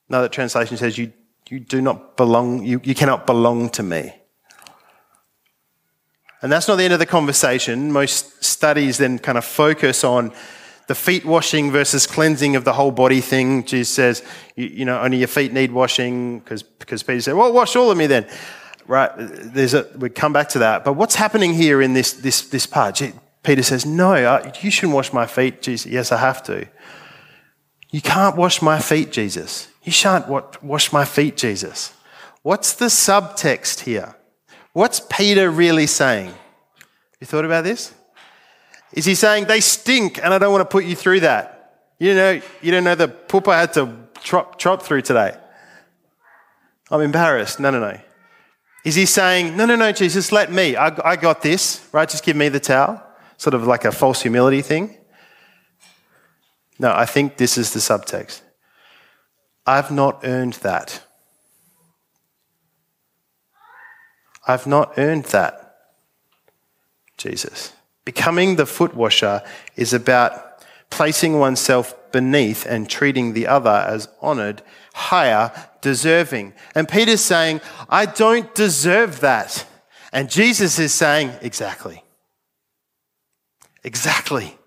Another 0.09 0.27
translation 0.27 0.75
says, 0.75 0.97
You, 0.97 1.13
you 1.47 1.61
do 1.61 1.79
not 1.79 2.17
belong, 2.17 2.65
you, 2.65 2.81
you 2.83 2.95
cannot 2.95 3.25
belong 3.25 3.69
to 3.69 3.83
me. 3.83 4.13
And 6.41 6.51
that's 6.51 6.67
not 6.67 6.75
the 6.75 6.83
end 6.83 6.91
of 6.91 6.99
the 6.99 7.05
conversation. 7.05 7.93
Most 7.93 8.43
studies 8.43 8.97
then 8.97 9.19
kind 9.19 9.37
of 9.37 9.45
focus 9.45 10.03
on 10.03 10.33
the 10.87 10.95
feet 10.95 11.25
washing 11.25 11.71
versus 11.71 12.07
cleansing 12.07 12.55
of 12.55 12.63
the 12.63 12.73
whole 12.73 12.91
body 12.91 13.21
thing. 13.21 13.63
Jesus 13.65 13.89
says, 13.93 14.23
you, 14.55 14.67
you 14.67 14.85
know, 14.85 14.99
only 14.99 15.17
your 15.17 15.27
feet 15.27 15.53
need 15.53 15.71
washing 15.71 16.39
because 16.39 16.63
Peter 17.03 17.21
said, 17.21 17.35
well, 17.35 17.53
wash 17.53 17.75
all 17.75 17.91
of 17.91 17.97
me 17.97 18.07
then. 18.07 18.27
Right? 18.87 19.11
There's 19.17 19.73
a, 19.73 19.85
we 19.97 20.09
come 20.09 20.31
back 20.31 20.49
to 20.49 20.59
that. 20.59 20.85
But 20.85 20.93
what's 20.93 21.15
happening 21.15 21.53
here 21.53 21.81
in 21.81 21.93
this, 21.93 22.13
this, 22.13 22.47
this 22.49 22.65
part? 22.65 23.01
Peter 23.43 23.63
says, 23.63 23.85
no, 23.85 24.15
you 24.61 24.71
shouldn't 24.71 24.93
wash 24.93 25.11
my 25.11 25.25
feet, 25.25 25.61
Jesus. 25.61 25.91
Yes, 25.91 26.11
I 26.11 26.17
have 26.17 26.41
to. 26.43 26.67
You 27.91 28.01
can't 28.01 28.35
wash 28.35 28.61
my 28.61 28.79
feet, 28.79 29.11
Jesus. 29.11 29.69
You 29.83 29.91
shan't 29.91 30.27
wash 30.61 30.91
my 30.91 31.05
feet, 31.05 31.37
Jesus. 31.37 31.93
What's 32.43 32.73
the 32.73 32.85
subtext 32.85 33.81
here? 33.81 34.15
What's 34.73 34.99
Peter 34.99 35.49
really 35.49 35.87
saying? 35.87 36.33
You 37.19 37.27
thought 37.27 37.45
about 37.45 37.63
this? 37.63 37.93
Is 38.93 39.05
he 39.05 39.15
saying 39.15 39.45
they 39.45 39.59
stink 39.59 40.23
and 40.23 40.33
I 40.33 40.37
don't 40.37 40.51
want 40.51 40.61
to 40.61 40.71
put 40.71 40.85
you 40.85 40.95
through 40.95 41.21
that? 41.21 41.83
You 41.99 42.13
know, 42.15 42.41
you 42.61 42.71
don't 42.71 42.83
know 42.83 42.95
the 42.95 43.07
poop 43.07 43.47
I 43.47 43.59
had 43.59 43.73
to 43.73 43.93
trot, 44.23 44.59
trot 44.59 44.83
through 44.83 45.01
today. 45.01 45.35
I'm 46.89 47.01
embarrassed. 47.01 47.59
No, 47.59 47.69
no, 47.69 47.79
no. 47.79 47.99
Is 48.85 48.95
he 48.95 49.05
saying, 49.05 49.57
no, 49.57 49.65
no, 49.65 49.75
no, 49.75 49.91
Jesus, 49.91 50.31
let 50.31 50.51
me. 50.51 50.75
I, 50.75 50.95
I 51.03 51.15
got 51.17 51.41
this, 51.41 51.85
right? 51.91 52.07
Just 52.07 52.23
give 52.23 52.37
me 52.37 52.49
the 52.49 52.59
towel. 52.59 53.03
Sort 53.37 53.53
of 53.53 53.67
like 53.67 53.83
a 53.83 53.91
false 53.91 54.21
humility 54.21 54.61
thing. 54.61 54.97
No, 56.79 56.93
I 56.93 57.05
think 57.05 57.37
this 57.37 57.57
is 57.57 57.73
the 57.73 57.79
subtext. 57.79 58.41
I've 59.65 59.91
not 59.91 60.21
earned 60.23 60.53
that. 60.53 61.03
I've 64.47 64.65
not 64.65 64.93
earned 64.97 65.25
that, 65.25 65.75
Jesus. 67.17 67.73
Becoming 68.07 68.55
the 68.55 68.65
foot 68.65 68.95
washer 68.95 69.43
is 69.75 69.91
about 69.91 70.63
placing 70.89 71.39
oneself 71.39 71.93
beneath 72.13 72.65
and 72.65 72.89
treating 72.89 73.33
the 73.33 73.47
other 73.47 73.85
as 73.85 74.07
honored, 74.21 74.61
higher, 74.93 75.51
deserving. 75.81 76.53
And 76.73 76.87
Peter's 76.87 77.19
saying, 77.19 77.59
I 77.89 78.05
don't 78.05 78.55
deserve 78.55 79.19
that. 79.19 79.65
And 80.13 80.29
Jesus 80.29 80.79
is 80.79 80.93
saying, 80.93 81.33
exactly. 81.41 82.01
Exactly. 83.83 84.57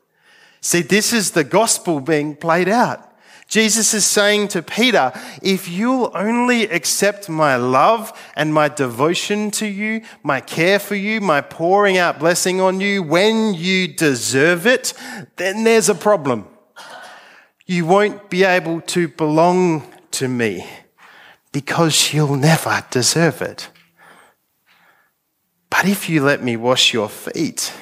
See, 0.60 0.82
this 0.82 1.14
is 1.14 1.30
the 1.30 1.42
gospel 1.42 2.00
being 2.00 2.36
played 2.36 2.68
out. 2.68 3.09
Jesus 3.50 3.94
is 3.94 4.06
saying 4.06 4.46
to 4.48 4.62
Peter, 4.62 5.12
if 5.42 5.68
you'll 5.68 6.12
only 6.14 6.68
accept 6.68 7.28
my 7.28 7.56
love 7.56 8.16
and 8.36 8.54
my 8.54 8.68
devotion 8.68 9.50
to 9.50 9.66
you, 9.66 10.02
my 10.22 10.40
care 10.40 10.78
for 10.78 10.94
you, 10.94 11.20
my 11.20 11.40
pouring 11.40 11.98
out 11.98 12.20
blessing 12.20 12.60
on 12.60 12.80
you 12.80 13.02
when 13.02 13.52
you 13.54 13.88
deserve 13.88 14.68
it, 14.68 14.94
then 15.34 15.64
there's 15.64 15.88
a 15.88 15.96
problem. 15.96 16.46
You 17.66 17.86
won't 17.86 18.30
be 18.30 18.44
able 18.44 18.82
to 18.82 19.08
belong 19.08 19.82
to 20.12 20.28
me 20.28 20.64
because 21.50 22.12
you'll 22.12 22.36
never 22.36 22.84
deserve 22.92 23.42
it. 23.42 23.68
But 25.70 25.86
if 25.86 26.08
you 26.08 26.22
let 26.22 26.40
me 26.40 26.56
wash 26.56 26.94
your 26.94 27.08
feet, 27.08 27.72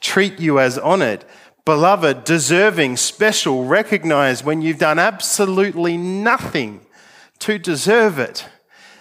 treat 0.00 0.40
you 0.40 0.58
as 0.58 0.78
honored, 0.78 1.24
beloved, 1.64 2.24
deserving, 2.24 2.96
special, 2.96 3.64
recognized 3.64 4.44
when 4.44 4.62
you've 4.62 4.78
done 4.78 4.98
absolutely 4.98 5.96
nothing 5.96 6.80
to 7.40 7.58
deserve 7.58 8.18
it, 8.18 8.48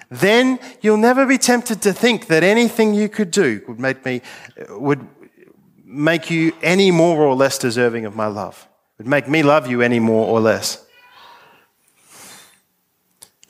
then 0.10 0.60
you'll 0.82 0.98
never 0.98 1.26
be 1.26 1.38
tempted 1.38 1.82
to 1.82 1.94
think 1.94 2.28
that 2.28 2.44
anything 2.44 2.94
you 2.94 3.08
could 3.08 3.32
do 3.32 3.62
would 3.68 3.80
make 3.80 4.04
me, 4.06 4.22
would 4.70 5.08
make 5.86 6.30
you 6.30 6.54
any 6.62 6.92
more 6.92 7.22
or 7.22 7.36
less 7.36 7.58
deserving 7.58 8.06
of 8.06 8.16
my 8.16 8.28
love, 8.28 8.68
would 8.98 9.08
make 9.08 9.28
me 9.28 9.42
love 9.44 9.68
you 9.68 9.82
any 9.82 10.00
more 10.00 10.28
or 10.28 10.40
less. 10.40 10.86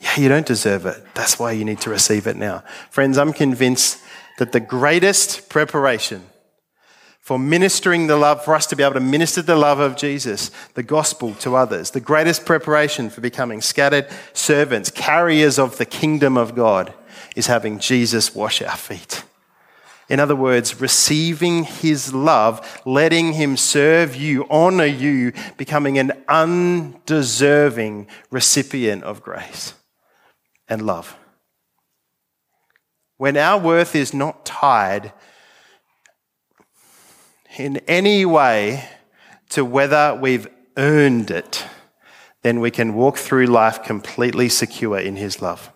Yeah, 0.00 0.20
you 0.20 0.28
don't 0.28 0.46
deserve 0.46 0.86
it. 0.86 1.02
That's 1.14 1.38
why 1.38 1.52
you 1.52 1.64
need 1.64 1.80
to 1.82 1.90
receive 1.90 2.26
it 2.26 2.36
now. 2.36 2.64
Friends, 2.90 3.18
I'm 3.18 3.32
convinced 3.32 3.98
that 4.38 4.52
the 4.52 4.60
greatest 4.60 5.48
preparation 5.48 6.26
for 7.22 7.38
ministering 7.38 8.08
the 8.08 8.16
love, 8.16 8.44
for 8.44 8.52
us 8.52 8.66
to 8.66 8.74
be 8.74 8.82
able 8.82 8.94
to 8.94 9.00
minister 9.00 9.40
the 9.40 9.54
love 9.54 9.78
of 9.78 9.96
Jesus, 9.96 10.50
the 10.74 10.82
gospel 10.82 11.34
to 11.34 11.54
others. 11.54 11.92
The 11.92 12.00
greatest 12.00 12.44
preparation 12.44 13.10
for 13.10 13.20
becoming 13.20 13.60
scattered 13.60 14.08
servants, 14.32 14.90
carriers 14.90 15.56
of 15.56 15.78
the 15.78 15.86
kingdom 15.86 16.36
of 16.36 16.56
God, 16.56 16.92
is 17.36 17.46
having 17.46 17.78
Jesus 17.78 18.34
wash 18.34 18.60
our 18.60 18.76
feet. 18.76 19.22
In 20.08 20.18
other 20.18 20.34
words, 20.34 20.80
receiving 20.80 21.62
his 21.62 22.12
love, 22.12 22.82
letting 22.84 23.34
him 23.34 23.56
serve 23.56 24.16
you, 24.16 24.44
honor 24.50 24.84
you, 24.84 25.32
becoming 25.56 25.98
an 25.98 26.24
undeserving 26.26 28.08
recipient 28.32 29.04
of 29.04 29.22
grace 29.22 29.74
and 30.68 30.84
love. 30.84 31.16
When 33.16 33.36
our 33.36 33.60
worth 33.60 33.94
is 33.94 34.12
not 34.12 34.44
tied 34.44 35.12
in 37.56 37.78
any 37.88 38.24
way 38.24 38.88
to 39.50 39.64
whether 39.64 40.18
we've 40.20 40.46
earned 40.76 41.30
it, 41.30 41.64
then 42.42 42.60
we 42.60 42.70
can 42.70 42.94
walk 42.94 43.16
through 43.18 43.46
life 43.46 43.82
completely 43.82 44.48
secure 44.48 44.98
in 44.98 45.16
His 45.16 45.40
love. 45.42 45.72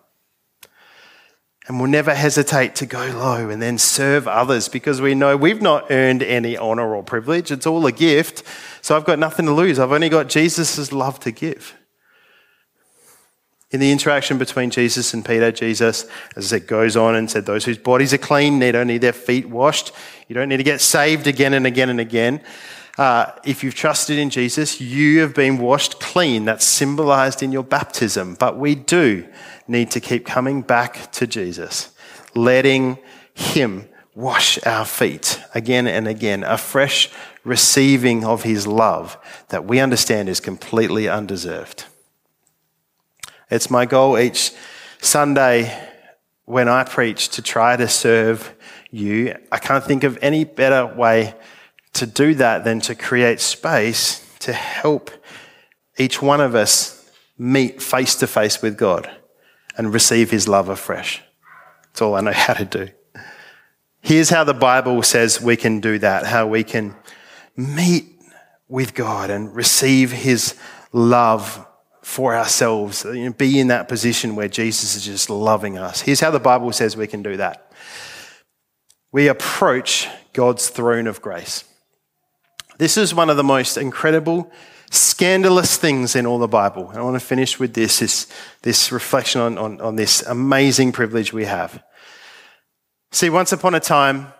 And 1.68 1.80
we'll 1.80 1.90
never 1.90 2.14
hesitate 2.14 2.76
to 2.76 2.86
go 2.86 3.06
low 3.06 3.50
and 3.50 3.60
then 3.60 3.76
serve 3.76 4.28
others 4.28 4.68
because 4.68 5.00
we 5.00 5.16
know 5.16 5.36
we've 5.36 5.60
not 5.60 5.90
earned 5.90 6.22
any 6.22 6.56
honor 6.56 6.94
or 6.94 7.02
privilege. 7.02 7.50
It's 7.50 7.66
all 7.66 7.84
a 7.86 7.92
gift. 7.92 8.44
So 8.82 8.96
I've 8.96 9.04
got 9.04 9.18
nothing 9.18 9.46
to 9.46 9.52
lose. 9.52 9.80
I've 9.80 9.90
only 9.90 10.08
got 10.08 10.28
Jesus' 10.28 10.92
love 10.92 11.18
to 11.20 11.32
give. 11.32 11.74
In 13.76 13.80
the 13.80 13.92
interaction 13.92 14.38
between 14.38 14.70
Jesus 14.70 15.12
and 15.12 15.22
Peter, 15.22 15.52
Jesus, 15.52 16.06
as 16.34 16.50
it 16.50 16.66
goes 16.66 16.96
on 16.96 17.14
and 17.14 17.30
said, 17.30 17.44
Those 17.44 17.66
whose 17.66 17.76
bodies 17.76 18.14
are 18.14 18.18
clean 18.18 18.58
need 18.58 18.74
only 18.74 18.96
their 18.96 19.12
feet 19.12 19.50
washed. 19.50 19.92
You 20.28 20.34
don't 20.34 20.48
need 20.48 20.56
to 20.56 20.62
get 20.62 20.80
saved 20.80 21.26
again 21.26 21.52
and 21.52 21.66
again 21.66 21.90
and 21.90 22.00
again. 22.00 22.40
Uh, 22.96 23.32
if 23.44 23.62
you've 23.62 23.74
trusted 23.74 24.18
in 24.18 24.30
Jesus, 24.30 24.80
you 24.80 25.20
have 25.20 25.34
been 25.34 25.58
washed 25.58 26.00
clean. 26.00 26.46
That's 26.46 26.64
symbolized 26.64 27.42
in 27.42 27.52
your 27.52 27.64
baptism. 27.64 28.36
But 28.36 28.56
we 28.56 28.76
do 28.76 29.28
need 29.68 29.90
to 29.90 30.00
keep 30.00 30.24
coming 30.24 30.62
back 30.62 31.12
to 31.12 31.26
Jesus, 31.26 31.90
letting 32.34 32.96
Him 33.34 33.90
wash 34.14 34.58
our 34.64 34.86
feet 34.86 35.38
again 35.54 35.86
and 35.86 36.08
again, 36.08 36.44
a 36.44 36.56
fresh 36.56 37.10
receiving 37.44 38.24
of 38.24 38.42
His 38.42 38.66
love 38.66 39.18
that 39.50 39.66
we 39.66 39.80
understand 39.80 40.30
is 40.30 40.40
completely 40.40 41.10
undeserved. 41.10 41.84
It's 43.48 43.70
my 43.70 43.86
goal 43.86 44.18
each 44.18 44.52
Sunday 45.00 45.72
when 46.46 46.68
I 46.68 46.82
preach 46.82 47.28
to 47.30 47.42
try 47.42 47.76
to 47.76 47.86
serve 47.86 48.52
you. 48.90 49.36
I 49.52 49.58
can't 49.58 49.84
think 49.84 50.02
of 50.02 50.18
any 50.20 50.44
better 50.44 50.86
way 50.86 51.34
to 51.92 52.06
do 52.06 52.34
that 52.34 52.64
than 52.64 52.80
to 52.80 52.94
create 52.94 53.40
space 53.40 54.26
to 54.40 54.52
help 54.52 55.10
each 55.96 56.20
one 56.20 56.40
of 56.40 56.54
us 56.56 57.08
meet 57.38 57.80
face 57.80 58.16
to 58.16 58.26
face 58.26 58.62
with 58.62 58.76
God 58.76 59.10
and 59.76 59.92
receive 59.92 60.30
his 60.30 60.48
love 60.48 60.68
afresh. 60.68 61.22
That's 61.84 62.02
all 62.02 62.14
I 62.14 62.20
know 62.22 62.32
how 62.34 62.54
to 62.54 62.64
do. 62.64 62.88
Here's 64.00 64.30
how 64.30 64.44
the 64.44 64.54
Bible 64.54 65.02
says 65.02 65.40
we 65.40 65.56
can 65.56 65.80
do 65.80 65.98
that, 65.98 66.26
how 66.26 66.46
we 66.46 66.64
can 66.64 66.94
meet 67.56 68.06
with 68.68 68.94
God 68.94 69.30
and 69.30 69.54
receive 69.54 70.12
his 70.12 70.54
love 70.92 71.65
for 72.06 72.36
ourselves, 72.36 73.04
you 73.04 73.24
know, 73.24 73.32
be 73.32 73.58
in 73.58 73.66
that 73.66 73.88
position 73.88 74.36
where 74.36 74.46
Jesus 74.46 74.94
is 74.94 75.04
just 75.04 75.28
loving 75.28 75.76
us. 75.76 76.00
Here's 76.00 76.20
how 76.20 76.30
the 76.30 76.38
Bible 76.38 76.70
says 76.70 76.96
we 76.96 77.08
can 77.08 77.20
do 77.20 77.36
that 77.36 77.72
we 79.10 79.26
approach 79.26 80.08
God's 80.32 80.68
throne 80.68 81.08
of 81.08 81.20
grace. 81.20 81.64
This 82.78 82.96
is 82.96 83.12
one 83.12 83.28
of 83.28 83.36
the 83.36 83.42
most 83.42 83.76
incredible, 83.76 84.52
scandalous 84.88 85.76
things 85.78 86.14
in 86.14 86.26
all 86.26 86.38
the 86.38 86.46
Bible. 86.46 86.92
I 86.94 87.02
want 87.02 87.20
to 87.20 87.26
finish 87.26 87.58
with 87.58 87.74
this, 87.74 87.98
this, 87.98 88.32
this 88.62 88.92
reflection 88.92 89.40
on, 89.40 89.58
on, 89.58 89.80
on 89.80 89.96
this 89.96 90.22
amazing 90.22 90.92
privilege 90.92 91.32
we 91.32 91.46
have. 91.46 91.82
See, 93.10 93.30
once 93.30 93.50
upon 93.50 93.74
a 93.74 93.80
time, 93.80 94.32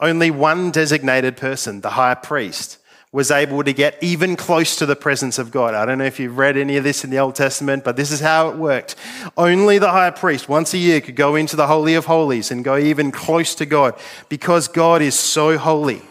only 0.00 0.30
one 0.30 0.70
designated 0.70 1.38
person, 1.38 1.80
the 1.80 1.90
high 1.90 2.14
priest, 2.14 2.76
was 3.12 3.32
able 3.32 3.64
to 3.64 3.72
get 3.72 4.00
even 4.00 4.36
close 4.36 4.76
to 4.76 4.86
the 4.86 4.94
presence 4.94 5.38
of 5.38 5.50
God. 5.50 5.74
I 5.74 5.84
don't 5.84 5.98
know 5.98 6.04
if 6.04 6.20
you've 6.20 6.38
read 6.38 6.56
any 6.56 6.76
of 6.76 6.84
this 6.84 7.02
in 7.02 7.10
the 7.10 7.18
Old 7.18 7.34
Testament, 7.34 7.82
but 7.82 7.96
this 7.96 8.12
is 8.12 8.20
how 8.20 8.50
it 8.50 8.56
worked. 8.56 8.94
Only 9.36 9.78
the 9.78 9.90
high 9.90 10.10
priest 10.10 10.48
once 10.48 10.74
a 10.74 10.78
year 10.78 11.00
could 11.00 11.16
go 11.16 11.34
into 11.34 11.56
the 11.56 11.66
Holy 11.66 11.94
of 11.94 12.04
Holies 12.04 12.52
and 12.52 12.64
go 12.64 12.76
even 12.76 13.10
close 13.10 13.56
to 13.56 13.66
God 13.66 13.98
because 14.28 14.68
God 14.68 15.02
is 15.02 15.18
so 15.18 15.58
holy, 15.58 16.02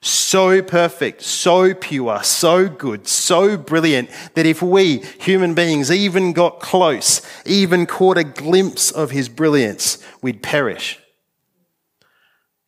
so 0.00 0.62
perfect, 0.62 1.20
so 1.20 1.74
pure, 1.74 2.22
so 2.22 2.70
good, 2.70 3.06
so 3.06 3.58
brilliant 3.58 4.08
that 4.32 4.46
if 4.46 4.62
we 4.62 5.02
human 5.20 5.52
beings 5.52 5.90
even 5.90 6.32
got 6.32 6.58
close, 6.58 7.20
even 7.44 7.84
caught 7.84 8.16
a 8.16 8.24
glimpse 8.24 8.90
of 8.90 9.10
his 9.10 9.28
brilliance, 9.28 10.02
we'd 10.22 10.42
perish 10.42 10.98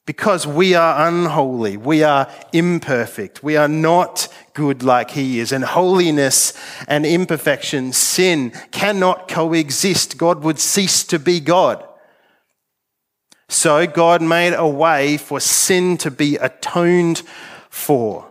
because 0.07 0.47
we 0.47 0.75
are 0.75 1.09
unholy, 1.09 1.77
we 1.77 2.05
are 2.05 2.31
imperfect, 2.53 3.43
we 3.43 3.57
are 3.57 3.69
not 3.69 4.29
good 4.55 4.85
like 4.85 5.11
He 5.11 5.41
is, 5.41 5.51
and 5.51 5.65
holiness 5.65 6.53
and 6.87 7.05
imperfection, 7.05 7.93
sin, 7.93 8.53
cannot 8.71 9.27
coexist. 9.27 10.17
God 10.17 10.45
would 10.45 10.61
cease 10.61 11.03
to 11.05 11.19
be 11.19 11.41
God. 11.41 11.87
So 13.49 13.87
God 13.87 14.23
made 14.23 14.55
a 14.55 14.67
way 14.67 15.17
for 15.17 15.41
sin 15.41 15.97
to 15.99 16.11
be 16.11 16.37
atoned 16.37 17.23
for, 17.69 18.31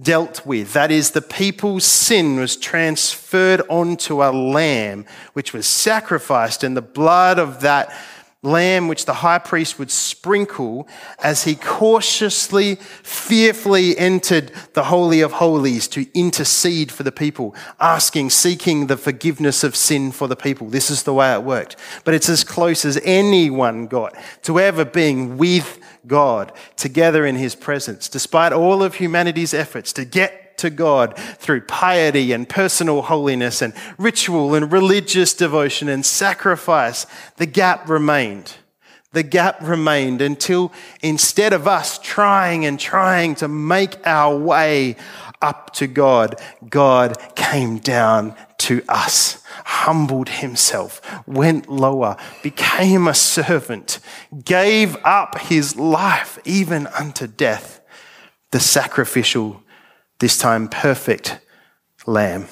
dealt 0.00 0.44
with. 0.44 0.72
That 0.72 0.90
is, 0.90 1.12
the 1.12 1.22
people's 1.22 1.84
sin 1.84 2.36
was 2.36 2.56
transferred 2.56 3.62
onto 3.68 4.24
a 4.24 4.30
lamb, 4.30 5.06
which 5.34 5.52
was 5.52 5.68
sacrificed, 5.68 6.64
and 6.64 6.76
the 6.76 6.82
blood 6.82 7.38
of 7.38 7.60
that 7.60 7.96
lamb 8.44 8.88
which 8.88 9.04
the 9.04 9.14
high 9.14 9.38
priest 9.38 9.78
would 9.78 9.90
sprinkle 9.90 10.86
as 11.18 11.44
he 11.44 11.54
cautiously, 11.54 12.76
fearfully 13.02 13.96
entered 13.98 14.52
the 14.74 14.84
Holy 14.84 15.20
of 15.20 15.32
Holies 15.32 15.88
to 15.88 16.06
intercede 16.14 16.92
for 16.92 17.02
the 17.02 17.12
people, 17.12 17.54
asking, 17.80 18.30
seeking 18.30 18.86
the 18.86 18.96
forgiveness 18.96 19.64
of 19.64 19.74
sin 19.74 20.12
for 20.12 20.28
the 20.28 20.36
people. 20.36 20.68
This 20.68 20.90
is 20.90 21.02
the 21.02 21.14
way 21.14 21.32
it 21.32 21.42
worked. 21.42 21.76
But 22.04 22.14
it's 22.14 22.28
as 22.28 22.44
close 22.44 22.84
as 22.84 23.00
anyone 23.02 23.86
got 23.86 24.14
to 24.42 24.60
ever 24.60 24.84
being 24.84 25.36
with 25.38 25.78
God 26.06 26.52
together 26.76 27.24
in 27.24 27.36
his 27.36 27.54
presence, 27.54 28.08
despite 28.08 28.52
all 28.52 28.82
of 28.82 28.96
humanity's 28.96 29.54
efforts 29.54 29.92
to 29.94 30.04
get 30.04 30.43
to 30.58 30.70
God 30.70 31.16
through 31.16 31.62
piety 31.62 32.32
and 32.32 32.48
personal 32.48 33.02
holiness 33.02 33.62
and 33.62 33.74
ritual 33.98 34.54
and 34.54 34.72
religious 34.72 35.34
devotion 35.34 35.88
and 35.88 36.04
sacrifice, 36.04 37.06
the 37.36 37.46
gap 37.46 37.88
remained. 37.88 38.54
The 39.12 39.22
gap 39.22 39.58
remained 39.62 40.20
until 40.20 40.72
instead 41.00 41.52
of 41.52 41.68
us 41.68 41.98
trying 41.98 42.66
and 42.66 42.80
trying 42.80 43.36
to 43.36 43.46
make 43.46 44.04
our 44.04 44.36
way 44.36 44.96
up 45.40 45.72
to 45.74 45.86
God, 45.86 46.40
God 46.68 47.16
came 47.36 47.78
down 47.78 48.34
to 48.58 48.82
us, 48.88 49.42
humbled 49.64 50.30
himself, 50.30 51.00
went 51.28 51.68
lower, 51.68 52.16
became 52.42 53.06
a 53.06 53.14
servant, 53.14 54.00
gave 54.44 54.96
up 55.04 55.38
his 55.38 55.76
life 55.76 56.38
even 56.44 56.86
unto 56.88 57.26
death, 57.26 57.80
the 58.50 58.58
sacrificial 58.58 59.62
this 60.24 60.38
time 60.38 60.68
perfect 60.68 61.38
lamb. 62.06 62.48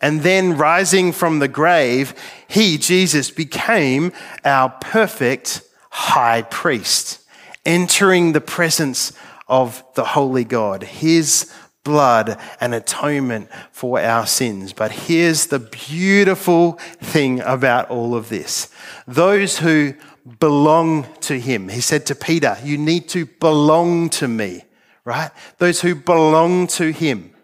And 0.00 0.22
then 0.22 0.56
rising 0.56 1.12
from 1.12 1.38
the 1.38 1.46
grave, 1.46 2.14
he, 2.48 2.78
Jesus, 2.78 3.30
became 3.30 4.10
our 4.42 4.70
perfect 4.80 5.60
high 5.90 6.40
priest, 6.40 7.20
entering 7.66 8.32
the 8.32 8.40
presence 8.40 9.12
of 9.48 9.84
the 9.96 10.04
holy 10.16 10.44
God, 10.44 10.82
his 10.82 11.52
blood 11.84 12.40
and 12.58 12.74
atonement 12.74 13.50
for 13.70 14.00
our 14.00 14.26
sins. 14.26 14.72
But 14.72 14.92
here's 14.92 15.48
the 15.48 15.58
beautiful 15.58 16.78
thing 17.02 17.40
about 17.40 17.90
all 17.90 18.14
of 18.14 18.30
this 18.30 18.72
those 19.06 19.58
who 19.58 19.92
belong 20.40 21.06
to 21.20 21.38
him, 21.38 21.68
he 21.68 21.82
said 21.82 22.06
to 22.06 22.14
Peter, 22.14 22.56
You 22.64 22.78
need 22.78 23.10
to 23.10 23.26
belong 23.26 24.08
to 24.08 24.26
me 24.26 24.64
right? 25.04 25.30
Those 25.58 25.80
who 25.80 25.94
belong 25.94 26.66
to 26.68 26.92
Him, 26.92 27.34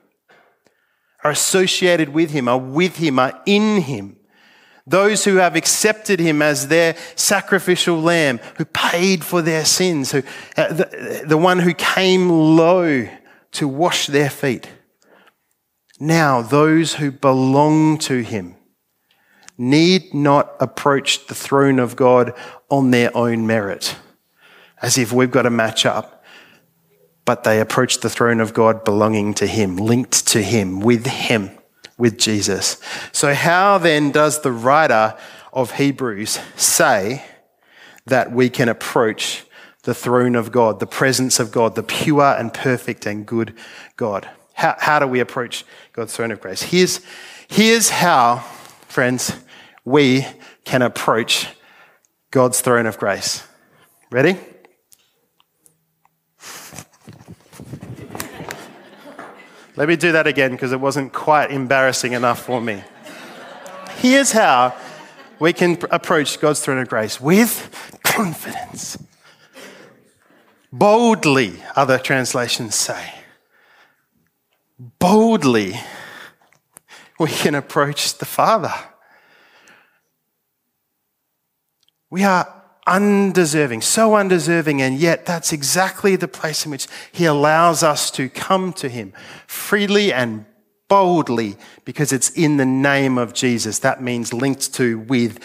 are 1.25 1.31
associated 1.31 2.11
with 2.11 2.31
Him, 2.31 2.49
are 2.49 2.59
with 2.59 2.97
Him, 2.97 3.19
are 3.19 3.41
in 3.47 3.83
Him. 3.83 4.17
Those 4.87 5.25
who 5.25 5.37
have 5.37 5.57
accepted 5.57 6.21
Him 6.21 6.41
as 6.41 6.69
their 6.69 6.97
sacrificial 7.15 8.01
lamb, 8.01 8.41
who 8.57 8.65
paid 8.65 9.25
for 9.25 9.43
their 9.43 9.65
sins, 9.65 10.13
who, 10.13 10.23
uh, 10.57 10.73
the, 10.73 11.25
the 11.27 11.37
one 11.37 11.59
who 11.59 11.75
came 11.75 12.29
low 12.31 13.09
to 13.53 13.69
wash 13.69 14.07
their 14.07 14.31
feet. 14.31 14.69
Now, 16.01 16.43
those 16.43 16.95
who 16.95 17.11
belong 17.11 17.99
to 17.99 18.23
Him 18.23 18.55
need 19.59 20.15
not 20.15 20.55
approach 20.61 21.27
the 21.27 21.35
throne 21.35 21.81
of 21.81 21.97
God 21.97 22.33
on 22.71 22.93
their 22.93 23.15
own 23.17 23.47
merit, 23.47 23.97
as 24.81 24.97
if 24.97 25.13
we've 25.13 25.31
got 25.31 25.43
to 25.43 25.51
match 25.51 25.85
up 25.85 26.18
but 27.29 27.45
they 27.45 27.61
approach 27.61 28.01
the 28.01 28.09
throne 28.09 28.41
of 28.41 28.55
God 28.55 28.85
belonging 28.85 29.35
to 29.35 29.47
Him, 29.47 29.77
linked 29.77 30.27
to 30.29 30.43
Him, 30.43 30.81
with 30.81 31.07
Him, 31.07 31.51
with 31.99 32.17
Jesus. 32.19 32.81
So, 33.13 33.35
how 33.35 33.77
then 33.77 34.13
does 34.13 34.41
the 34.41 34.51
writer 34.51 35.15
of 35.53 35.73
Hebrews 35.73 36.39
say 36.57 37.23
that 38.07 38.33
we 38.33 38.49
can 38.49 38.71
approach 38.71 39.45
the 39.83 39.93
throne 39.93 40.37
of 40.37 40.51
God, 40.53 40.81
the 40.81 40.87
presence 40.87 41.39
of 41.39 41.53
God, 41.53 41.75
the 41.75 41.83
pure 41.83 42.35
and 42.35 42.55
perfect 42.55 43.05
and 43.05 43.27
good 43.27 43.53
God? 43.99 44.27
How, 44.55 44.77
how 44.79 44.99
do 44.99 45.07
we 45.07 45.21
approach 45.21 45.67
God's 45.93 46.17
throne 46.17 46.31
of 46.31 46.41
grace? 46.41 46.63
Here's, 46.63 47.03
here's 47.47 47.91
how, 47.91 48.39
friends, 48.89 49.39
we 49.85 50.27
can 50.65 50.81
approach 50.81 51.49
God's 52.31 52.63
throne 52.63 52.87
of 52.87 52.97
grace. 52.99 53.47
Ready? 54.11 54.39
Let 59.79 59.87
me 59.87 59.95
do 59.95 60.11
that 60.11 60.27
again 60.27 60.51
because 60.51 60.73
it 60.73 60.81
wasn't 60.81 61.13
quite 61.13 61.53
embarrassing 61.53 62.13
enough 62.13 62.43
for 62.43 62.61
me. 62.61 62.83
Here's 63.99 64.33
how 64.33 64.77
we 65.39 65.53
can 65.53 65.79
approach 65.93 66.41
God's 66.41 66.61
throne 66.61 66.79
of 66.79 66.89
grace 66.89 67.21
with 67.21 67.97
confidence. 68.03 68.99
Boldly, 70.73 71.63
other 71.77 71.97
translations 71.97 72.75
say. 72.75 73.15
Boldly, 74.99 75.77
we 77.21 77.29
can 77.29 77.55
approach 77.55 78.19
the 78.19 78.27
Father. 78.27 78.75
We 82.11 82.25
are 82.25 82.58
undeserving, 82.89 83.83
so 83.83 84.17
undeserving, 84.17 84.83
and 84.83 84.99
yet 84.99 85.27
that's 85.27 85.53
exactly 85.53 86.17
the 86.17 86.27
place 86.27 86.65
in 86.65 86.71
which 86.71 86.89
He 87.13 87.25
allows 87.27 87.83
us 87.83 88.11
to 88.13 88.29
come 88.29 88.73
to 88.75 88.89
Him 88.89 89.13
freely 89.47 90.13
and 90.13 90.47
boldly 90.89 91.57
because 91.85 92.13
it's 92.13 92.31
in 92.31 92.57
the 92.57 92.67
name 92.67 93.19
of 93.19 93.35
Jesus. 93.35 93.79
That 93.81 94.03
means 94.03 94.33
linked 94.33 94.75
to, 94.75 94.99
with, 95.01 95.39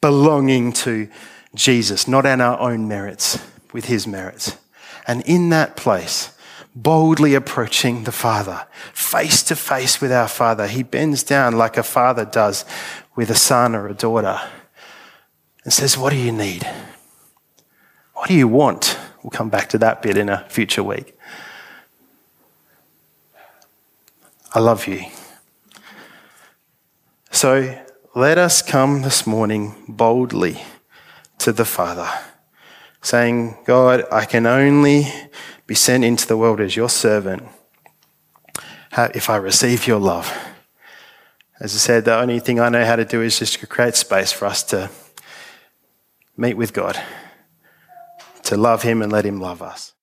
belonging 0.00 0.72
to 0.74 1.08
Jesus, 1.54 2.06
not 2.06 2.26
on 2.26 2.40
our 2.40 2.60
own 2.60 2.86
merits, 2.86 3.38
with 3.72 3.86
His 3.86 4.06
merits. 4.06 4.56
And 5.06 5.22
in 5.22 5.48
that 5.48 5.76
place, 5.76 6.32
boldly 6.76 7.34
approaching 7.34 8.04
the 8.04 8.12
Father, 8.12 8.66
face 8.92 9.42
to 9.44 9.56
face 9.56 10.00
with 10.00 10.12
our 10.12 10.28
Father, 10.28 10.68
He 10.68 10.82
bends 10.82 11.22
down 11.22 11.56
like 11.56 11.76
a 11.76 11.82
father 11.82 12.24
does 12.24 12.64
with 13.16 13.30
a 13.30 13.34
son 13.34 13.74
or 13.74 13.88
a 13.88 13.94
daughter 13.94 14.40
and 15.64 15.72
says, 15.72 15.96
What 15.96 16.10
do 16.10 16.16
you 16.16 16.32
need? 16.32 16.66
What 18.14 18.28
do 18.28 18.34
you 18.34 18.48
want? 18.48 18.98
We'll 19.22 19.30
come 19.30 19.50
back 19.50 19.68
to 19.70 19.78
that 19.78 20.02
bit 20.02 20.16
in 20.16 20.28
a 20.28 20.46
future 20.48 20.82
week. 20.82 21.16
I 24.52 24.58
love 24.58 24.86
you. 24.86 25.04
So 27.30 27.78
let 28.14 28.38
us 28.38 28.62
come 28.62 29.02
this 29.02 29.26
morning 29.26 29.74
boldly 29.86 30.60
to 31.38 31.52
the 31.52 31.64
Father, 31.64 32.10
saying, 33.00 33.56
God, 33.64 34.04
I 34.10 34.24
can 34.24 34.46
only 34.46 35.06
be 35.66 35.74
sent 35.74 36.04
into 36.04 36.26
the 36.26 36.36
world 36.36 36.60
as 36.60 36.74
your 36.74 36.88
servant 36.88 37.44
if 39.14 39.30
I 39.30 39.36
receive 39.36 39.86
your 39.86 40.00
love. 40.00 40.36
As 41.60 41.74
I 41.74 41.78
said, 41.78 42.04
the 42.04 42.18
only 42.18 42.40
thing 42.40 42.58
I 42.58 42.68
know 42.68 42.84
how 42.84 42.96
to 42.96 43.04
do 43.04 43.22
is 43.22 43.38
just 43.38 43.60
to 43.60 43.66
create 43.66 43.94
space 43.94 44.32
for 44.32 44.46
us 44.46 44.62
to 44.64 44.90
meet 46.36 46.54
with 46.54 46.72
God 46.72 47.00
to 48.44 48.56
love 48.56 48.82
Him 48.82 49.02
and 49.02 49.12
let 49.12 49.24
Him 49.24 49.40
love 49.40 49.62
us. 49.62 49.94